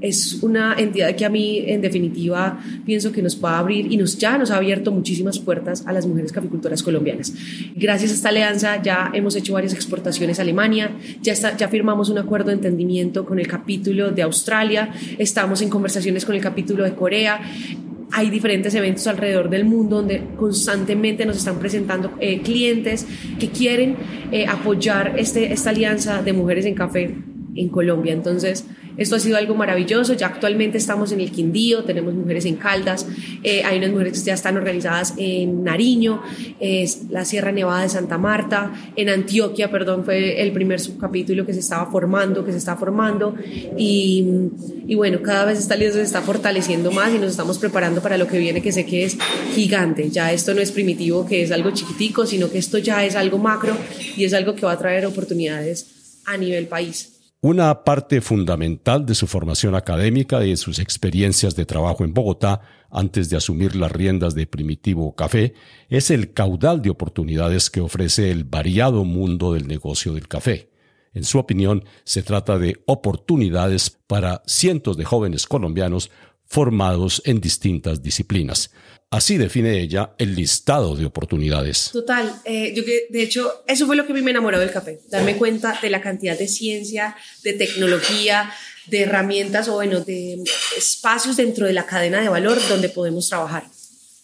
es 0.00 0.42
una 0.42 0.74
entidad 0.78 1.14
que 1.16 1.24
a 1.24 1.28
mí, 1.28 1.64
en 1.66 1.80
definitiva, 1.80 2.60
pienso 2.86 3.12
que 3.12 3.22
nos 3.22 3.42
va 3.42 3.56
a 3.56 3.58
abrir 3.60 3.90
y 3.90 3.96
nos, 3.96 4.18
ya 4.18 4.38
nos 4.38 4.50
ha 4.50 4.56
abierto 4.56 4.92
muchísimas 4.92 5.38
puertas 5.38 5.84
a 5.86 5.92
las 5.92 6.06
mujeres 6.06 6.32
caficultoras 6.32 6.82
colombianas. 6.82 7.32
Gracias 7.74 8.12
a 8.12 8.14
esta 8.14 8.28
alianza 8.28 8.82
ya 8.82 9.10
hemos 9.12 9.34
hecho 9.36 9.54
varias 9.54 9.74
exportaciones 9.74 10.38
a 10.38 10.42
Alemania, 10.42 10.92
ya, 11.22 11.34
ya 11.34 11.68
firmamos 11.68 12.08
un 12.08 12.18
acuerdo 12.18 12.48
de 12.48 12.54
entendimiento 12.54 13.24
con 13.24 13.38
el 13.38 13.48
capítulo 13.48 14.10
de 14.10 14.22
Australia, 14.22 14.92
estamos 15.18 15.62
en 15.62 15.68
conversaciones 15.68 16.24
con 16.24 16.34
el 16.34 16.40
capítulo 16.40 16.84
de 16.84 16.94
Corea, 16.94 17.40
hay 18.10 18.30
diferentes 18.30 18.74
eventos 18.74 19.06
alrededor 19.06 19.50
del 19.50 19.64
mundo 19.64 19.96
donde 19.96 20.22
constantemente 20.36 21.26
nos 21.26 21.36
están 21.36 21.58
presentando 21.58 22.12
eh, 22.20 22.40
clientes 22.40 23.06
que 23.38 23.50
quieren 23.50 23.96
eh, 24.32 24.46
apoyar 24.46 25.14
este, 25.18 25.52
esta 25.52 25.70
alianza 25.70 26.22
de 26.22 26.32
mujeres 26.32 26.64
en 26.64 26.74
café 26.74 27.14
en 27.58 27.68
Colombia. 27.68 28.12
Entonces, 28.12 28.64
esto 28.98 29.14
ha 29.14 29.20
sido 29.20 29.36
algo 29.36 29.54
maravilloso. 29.54 30.14
Ya 30.14 30.26
actualmente 30.26 30.76
estamos 30.76 31.12
en 31.12 31.20
el 31.20 31.30
Quindío, 31.30 31.84
tenemos 31.84 32.14
mujeres 32.14 32.44
en 32.44 32.56
Caldas, 32.56 33.06
eh, 33.44 33.62
hay 33.64 33.78
unas 33.78 33.90
mujeres 33.90 34.18
que 34.18 34.26
ya 34.26 34.34
están 34.34 34.56
organizadas 34.56 35.14
en 35.16 35.62
Nariño, 35.62 36.20
es 36.58 37.02
la 37.08 37.24
Sierra 37.24 37.52
Nevada 37.52 37.82
de 37.82 37.88
Santa 37.88 38.18
Marta, 38.18 38.72
en 38.96 39.08
Antioquia, 39.08 39.70
perdón, 39.70 40.04
fue 40.04 40.42
el 40.42 40.52
primer 40.52 40.80
subcapítulo 40.80 41.46
que 41.46 41.54
se 41.54 41.60
estaba 41.60 41.90
formando, 41.90 42.44
que 42.44 42.50
se 42.50 42.58
está 42.58 42.76
formando. 42.76 43.36
Y, 43.76 44.26
y 44.88 44.94
bueno, 44.96 45.22
cada 45.22 45.44
vez 45.44 45.60
esta 45.60 45.74
alianza 45.74 45.98
se 45.98 46.04
está 46.04 46.20
fortaleciendo 46.20 46.90
más 46.90 47.14
y 47.14 47.18
nos 47.18 47.30
estamos 47.30 47.58
preparando 47.58 48.02
para 48.02 48.18
lo 48.18 48.26
que 48.26 48.38
viene, 48.38 48.60
que 48.60 48.72
sé 48.72 48.84
que 48.84 49.04
es 49.04 49.16
gigante. 49.54 50.10
Ya 50.10 50.32
esto 50.32 50.54
no 50.54 50.60
es 50.60 50.72
primitivo, 50.72 51.24
que 51.24 51.42
es 51.42 51.52
algo 51.52 51.70
chiquitico, 51.70 52.26
sino 52.26 52.50
que 52.50 52.58
esto 52.58 52.78
ya 52.78 53.04
es 53.04 53.14
algo 53.14 53.38
macro 53.38 53.76
y 54.16 54.24
es 54.24 54.34
algo 54.34 54.56
que 54.56 54.66
va 54.66 54.72
a 54.72 54.78
traer 54.78 55.06
oportunidades 55.06 55.86
a 56.24 56.36
nivel 56.36 56.66
país. 56.66 57.17
Una 57.40 57.84
parte 57.84 58.20
fundamental 58.20 59.06
de 59.06 59.14
su 59.14 59.28
formación 59.28 59.76
académica 59.76 60.44
y 60.44 60.50
de 60.50 60.56
sus 60.56 60.80
experiencias 60.80 61.54
de 61.54 61.66
trabajo 61.66 62.02
en 62.02 62.12
Bogotá 62.12 62.62
antes 62.90 63.30
de 63.30 63.36
asumir 63.36 63.76
las 63.76 63.92
riendas 63.92 64.34
de 64.34 64.48
Primitivo 64.48 65.14
Café 65.14 65.54
es 65.88 66.10
el 66.10 66.32
caudal 66.32 66.82
de 66.82 66.90
oportunidades 66.90 67.70
que 67.70 67.80
ofrece 67.80 68.32
el 68.32 68.42
variado 68.42 69.04
mundo 69.04 69.52
del 69.52 69.68
negocio 69.68 70.14
del 70.14 70.26
café. 70.26 70.72
En 71.14 71.22
su 71.22 71.38
opinión, 71.38 71.84
se 72.02 72.24
trata 72.24 72.58
de 72.58 72.82
oportunidades 72.86 73.96
para 74.08 74.42
cientos 74.44 74.96
de 74.96 75.04
jóvenes 75.04 75.46
colombianos 75.46 76.10
formados 76.48 77.22
en 77.24 77.40
distintas 77.40 78.02
disciplinas. 78.02 78.70
Así 79.10 79.38
define 79.38 79.80
ella 79.80 80.14
el 80.18 80.34
listado 80.34 80.94
de 80.94 81.06
oportunidades. 81.06 81.90
Total, 81.92 82.42
eh, 82.44 82.74
yo 82.76 82.84
que 82.84 83.06
de 83.08 83.22
hecho 83.22 83.62
eso 83.66 83.86
fue 83.86 83.96
lo 83.96 84.04
que 84.04 84.12
a 84.12 84.14
mí 84.14 84.20
me 84.20 84.32
enamoró 84.32 84.58
del 84.58 84.70
café, 84.70 85.00
darme 85.08 85.36
cuenta 85.36 85.78
de 85.80 85.88
la 85.88 86.02
cantidad 86.02 86.38
de 86.38 86.46
ciencia, 86.46 87.16
de 87.42 87.54
tecnología, 87.54 88.50
de 88.86 89.02
herramientas 89.02 89.68
o 89.68 89.74
bueno, 89.74 90.00
de 90.00 90.42
espacios 90.76 91.36
dentro 91.36 91.66
de 91.66 91.72
la 91.72 91.86
cadena 91.86 92.20
de 92.20 92.28
valor 92.28 92.58
donde 92.68 92.90
podemos 92.90 93.28
trabajar. 93.28 93.64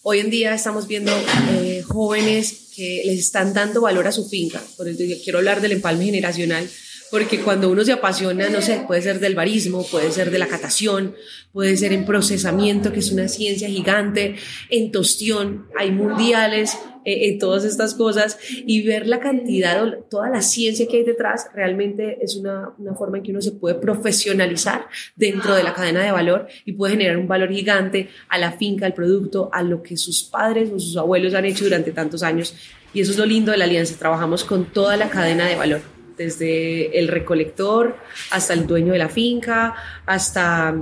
Hoy 0.03 0.21
en 0.21 0.29
día 0.29 0.55
estamos 0.55 0.87
viendo 0.87 1.13
eh, 1.53 1.83
jóvenes 1.87 2.69
que 2.77 3.03
les 3.07 3.21
están 3.21 3.55
dando 3.55 3.81
valor 3.81 4.07
a 4.07 4.13
su 4.13 4.29
finca, 4.29 4.63
por 4.77 4.87
eso 4.87 5.03
quiero 5.23 5.39
hablar 5.39 5.63
del 5.63 5.73
empalme 5.73 6.05
generacional, 6.05 6.69
porque 7.11 7.41
cuando 7.41 7.71
uno 7.71 7.85
se 7.85 7.93
apasiona, 7.93 8.49
no 8.49 8.61
sé, 8.61 8.85
puede 8.87 9.03
ser 9.03 9.21
del 9.21 9.35
barismo, 9.35 9.85
puede 9.85 10.11
ser 10.11 10.31
de 10.31 10.39
la 10.39 10.49
catación, 10.49 11.15
puede 11.53 11.77
ser 11.77 11.93
en 11.93 12.05
procesamiento, 12.05 12.93
que 12.93 13.01
es 13.01 13.13
una 13.13 13.29
ciencia 13.29 13.69
gigante, 13.69 14.37
en 14.71 14.91
tostión, 14.91 15.69
hay 15.79 15.91
mundiales, 15.91 16.77
eh, 17.05 17.29
en 17.29 17.39
todas 17.39 17.65
estas 17.65 17.95
cosas, 17.95 18.39
y 18.49 18.83
ver 18.83 19.07
la 19.07 19.21
cantidad, 19.21 19.99
toda 20.11 20.31
la 20.31 20.43
ciencia 20.43 20.89
que 20.89 20.99
hay 20.99 21.05
detrás, 21.05 21.47
realmente 21.55 22.19
es 22.21 22.37
una, 22.37 22.71
una 22.79 22.95
forma 22.95 23.19
en 23.19 23.23
que 23.23 23.31
uno 23.31 23.43
se 23.43 23.53
puede 23.53 23.77
profesionalizar 23.77 24.87
dentro 25.15 25.55
de 25.55 25.63
la 25.63 25.75
cadena 25.75 26.03
de 26.03 26.11
valor 26.11 26.49
y 26.65 26.73
puede 26.73 26.95
generar 26.95 27.19
un 27.19 27.29
valor 27.29 27.53
gigante 27.53 28.09
a 28.29 28.39
la 28.39 28.53
finca, 28.53 28.87
al 28.87 28.95
producto, 28.95 29.51
a 29.53 29.63
lo 29.63 29.83
que 29.83 29.97
sus 29.97 30.25
padres 30.25 30.71
o 30.73 30.81
sus 30.81 30.97
abuelos 30.97 31.35
han 31.35 31.45
hecho 31.45 31.65
durante 31.65 31.93
tantos 31.93 32.23
años. 32.23 32.55
Y 32.93 33.01
eso 33.01 33.13
es 33.13 33.19
lo 33.19 33.27
lindo 33.27 33.53
de 33.53 33.59
la 33.59 33.65
alianza, 33.65 33.97
trabajamos 33.99 34.45
con 34.45 34.65
toda 34.67 34.97
la 34.97 35.11
cadena 35.11 35.47
de 35.47 35.57
valor 35.57 35.94
desde 36.17 36.99
el 36.99 37.09
recolector 37.09 37.97
hasta 38.31 38.53
el 38.53 38.67
dueño 38.67 38.93
de 38.93 38.99
la 38.99 39.09
finca, 39.09 39.75
hasta 40.07 40.75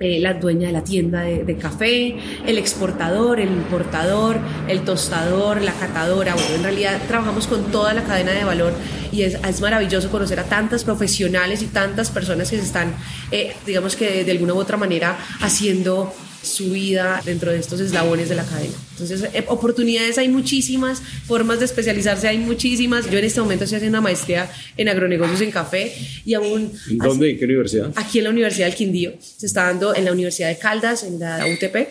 eh, 0.00 0.20
la 0.20 0.34
dueña 0.34 0.68
de 0.68 0.72
la 0.72 0.84
tienda 0.84 1.22
de, 1.22 1.56
café, 1.56 2.16
el 2.46 2.56
exportador, 2.56 3.40
el 3.40 3.48
importador, 3.48 4.38
el 4.68 4.82
tostador, 4.82 5.60
la 5.60 5.72
catadora. 5.72 6.34
Bueno, 6.34 6.54
en 6.54 6.62
realidad 6.62 7.00
trabajamos 7.08 7.48
con 7.48 7.72
toda 7.72 7.94
la 7.94 8.04
cadena 8.04 8.30
de 8.30 8.44
valor 8.44 8.74
y 9.10 9.22
es, 9.22 9.34
es 9.34 9.60
maravilloso 9.60 10.08
conocer 10.08 10.38
a 10.38 10.44
tantas 10.44 10.84
profesionales 10.84 11.62
y 11.62 11.66
tantas 11.66 12.10
personas 12.10 12.48
que 12.48 12.58
se 12.58 12.62
están, 12.62 12.94
eh, 13.32 13.56
digamos 13.66 13.96
que 13.96 14.22
de 14.24 14.30
alguna 14.30 14.54
u 14.54 14.58
otra 14.58 14.76
manera, 14.76 15.18
haciendo 15.40 16.14
su 16.42 16.70
vida 16.70 17.20
dentro 17.24 17.50
de 17.50 17.58
estos 17.58 17.80
eslabones 17.80 18.28
de 18.28 18.34
la 18.34 18.44
cadena. 18.44 18.74
Entonces, 18.92 19.28
eh, 19.32 19.44
oportunidades 19.48 20.18
hay 20.18 20.28
muchísimas, 20.28 21.00
formas 21.26 21.58
de 21.58 21.64
especializarse 21.64 22.28
hay 22.28 22.38
muchísimas. 22.38 23.10
Yo 23.10 23.18
en 23.18 23.24
este 23.24 23.40
momento 23.40 23.64
estoy 23.64 23.76
haciendo 23.76 23.98
una 23.98 24.02
maestría 24.02 24.50
en 24.76 24.88
agronegocios 24.88 25.40
en 25.40 25.50
café 25.50 25.92
y 26.24 26.34
aún... 26.34 26.72
¿Dónde? 26.90 27.30
¿En 27.30 27.38
qué 27.38 27.44
universidad? 27.44 27.92
Aquí 27.96 28.18
en 28.18 28.24
la 28.24 28.30
Universidad 28.30 28.66
del 28.66 28.76
Quindío. 28.76 29.12
Se 29.20 29.46
está 29.46 29.64
dando 29.64 29.94
en 29.94 30.04
la 30.04 30.12
Universidad 30.12 30.48
de 30.48 30.58
Caldas, 30.58 31.02
en 31.02 31.18
la 31.18 31.44
UTP, 31.46 31.88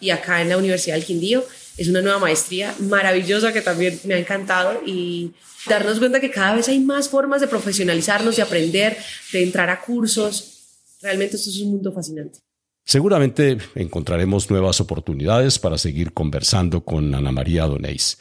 y 0.00 0.10
acá 0.10 0.42
en 0.42 0.48
la 0.48 0.56
Universidad 0.56 0.96
del 0.96 1.04
Quindío. 1.04 1.44
Es 1.76 1.88
una 1.88 2.02
nueva 2.02 2.18
maestría 2.18 2.74
maravillosa 2.80 3.52
que 3.52 3.62
también 3.62 3.98
me 4.04 4.14
ha 4.14 4.18
encantado 4.18 4.82
y 4.84 5.32
darnos 5.68 5.98
cuenta 5.98 6.20
que 6.20 6.30
cada 6.30 6.56
vez 6.56 6.68
hay 6.68 6.80
más 6.80 7.08
formas 7.08 7.40
de 7.40 7.46
profesionalizarnos, 7.46 8.36
de 8.36 8.42
aprender, 8.42 8.96
de 9.32 9.42
entrar 9.42 9.70
a 9.70 9.80
cursos. 9.80 10.64
Realmente 11.00 11.36
esto 11.36 11.50
es 11.50 11.60
un 11.60 11.72
mundo 11.72 11.92
fascinante. 11.92 12.40
Seguramente 12.84 13.58
encontraremos 13.74 14.50
nuevas 14.50 14.80
oportunidades 14.80 15.58
para 15.58 15.78
seguir 15.78 16.12
conversando 16.12 16.84
con 16.84 17.14
Ana 17.14 17.32
María 17.32 17.66
Donés. 17.66 18.18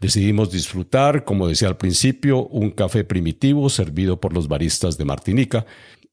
Decidimos 0.00 0.50
disfrutar, 0.50 1.24
como 1.24 1.46
decía 1.46 1.68
al 1.68 1.76
principio, 1.76 2.46
un 2.46 2.70
café 2.70 3.04
primitivo 3.04 3.68
servido 3.68 4.18
por 4.18 4.32
los 4.32 4.48
baristas 4.48 4.98
de 4.98 5.04
Martinica 5.04 5.66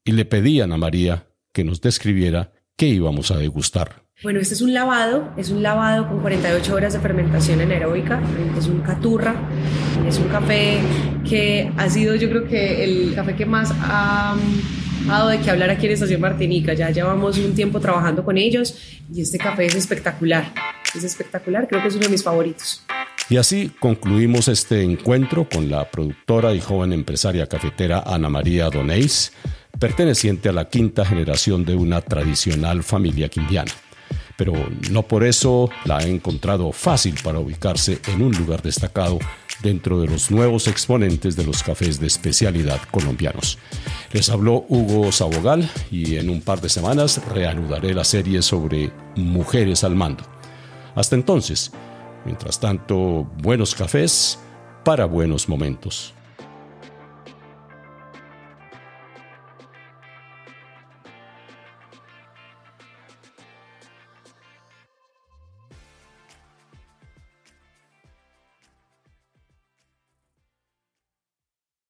y 0.04 0.12
le 0.12 0.24
pedí 0.24 0.60
a 0.60 0.64
Ana 0.64 0.76
María 0.76 1.26
que 1.52 1.64
nos 1.64 1.80
describiera 1.80 2.52
qué 2.76 2.86
íbamos 2.86 3.30
a 3.30 3.38
degustar. 3.38 4.04
Bueno, 4.22 4.40
este 4.40 4.54
es 4.54 4.62
un 4.62 4.74
lavado, 4.74 5.32
es 5.36 5.50
un 5.50 5.62
lavado 5.62 6.08
con 6.08 6.20
48 6.20 6.74
horas 6.74 6.92
de 6.92 7.00
fermentación 7.00 7.60
anaeróbica, 7.60 8.20
es 8.58 8.66
un 8.66 8.80
caturra, 8.80 9.34
es 10.08 10.18
un 10.18 10.28
café 10.28 10.78
que 11.28 11.72
ha 11.76 11.88
sido 11.88 12.16
yo 12.16 12.28
creo 12.28 12.46
que 12.46 12.84
el 12.84 13.14
café 13.14 13.36
que 13.36 13.46
más 13.46 13.72
ha 13.80 14.36
dado 15.06 15.28
de 15.28 15.40
que 15.40 15.50
hablar 15.50 15.70
aquí 15.70 15.86
en 15.86 15.92
Estación 15.92 16.20
Martinica. 16.20 16.74
Ya 16.74 16.90
llevamos 16.90 17.38
un 17.38 17.54
tiempo 17.54 17.80
trabajando 17.80 18.24
con 18.24 18.38
ellos 18.38 18.76
y 19.12 19.22
este 19.22 19.38
café 19.38 19.66
es 19.66 19.74
espectacular. 19.74 20.52
Es 20.94 21.04
espectacular, 21.04 21.68
creo 21.68 21.82
que 21.82 21.88
es 21.88 21.94
uno 21.94 22.04
de 22.04 22.10
mis 22.10 22.22
favoritos. 22.22 22.82
Y 23.30 23.36
así 23.36 23.70
concluimos 23.78 24.48
este 24.48 24.82
encuentro 24.82 25.46
con 25.48 25.70
la 25.70 25.90
productora 25.90 26.54
y 26.54 26.60
joven 26.60 26.92
empresaria 26.92 27.46
cafetera 27.46 28.02
Ana 28.06 28.30
María 28.30 28.70
Donéis, 28.70 29.32
perteneciente 29.78 30.48
a 30.48 30.52
la 30.52 30.68
quinta 30.68 31.04
generación 31.04 31.64
de 31.64 31.74
una 31.74 32.00
tradicional 32.00 32.82
familia 32.82 33.28
quindiana. 33.28 33.70
Pero 34.36 34.54
no 34.90 35.02
por 35.02 35.24
eso 35.24 35.68
la 35.84 36.00
he 36.00 36.08
encontrado 36.08 36.72
fácil 36.72 37.16
para 37.22 37.38
ubicarse 37.38 38.00
en 38.08 38.22
un 38.22 38.32
lugar 38.32 38.62
destacado 38.62 39.18
dentro 39.62 40.00
de 40.00 40.06
los 40.06 40.30
nuevos 40.30 40.68
exponentes 40.68 41.36
de 41.36 41.44
los 41.44 41.62
cafés 41.62 42.00
de 42.00 42.06
especialidad 42.06 42.80
colombianos. 42.90 43.58
Les 44.12 44.28
habló 44.30 44.64
Hugo 44.68 45.12
Sabogal 45.12 45.68
y 45.90 46.16
en 46.16 46.30
un 46.30 46.40
par 46.40 46.60
de 46.60 46.68
semanas 46.68 47.20
reanudaré 47.28 47.94
la 47.94 48.04
serie 48.04 48.42
sobre 48.42 48.90
mujeres 49.16 49.84
al 49.84 49.94
mando. 49.94 50.24
Hasta 50.94 51.16
entonces, 51.16 51.72
mientras 52.24 52.60
tanto, 52.60 53.30
buenos 53.42 53.74
cafés 53.74 54.38
para 54.84 55.04
buenos 55.04 55.48
momentos. 55.48 56.14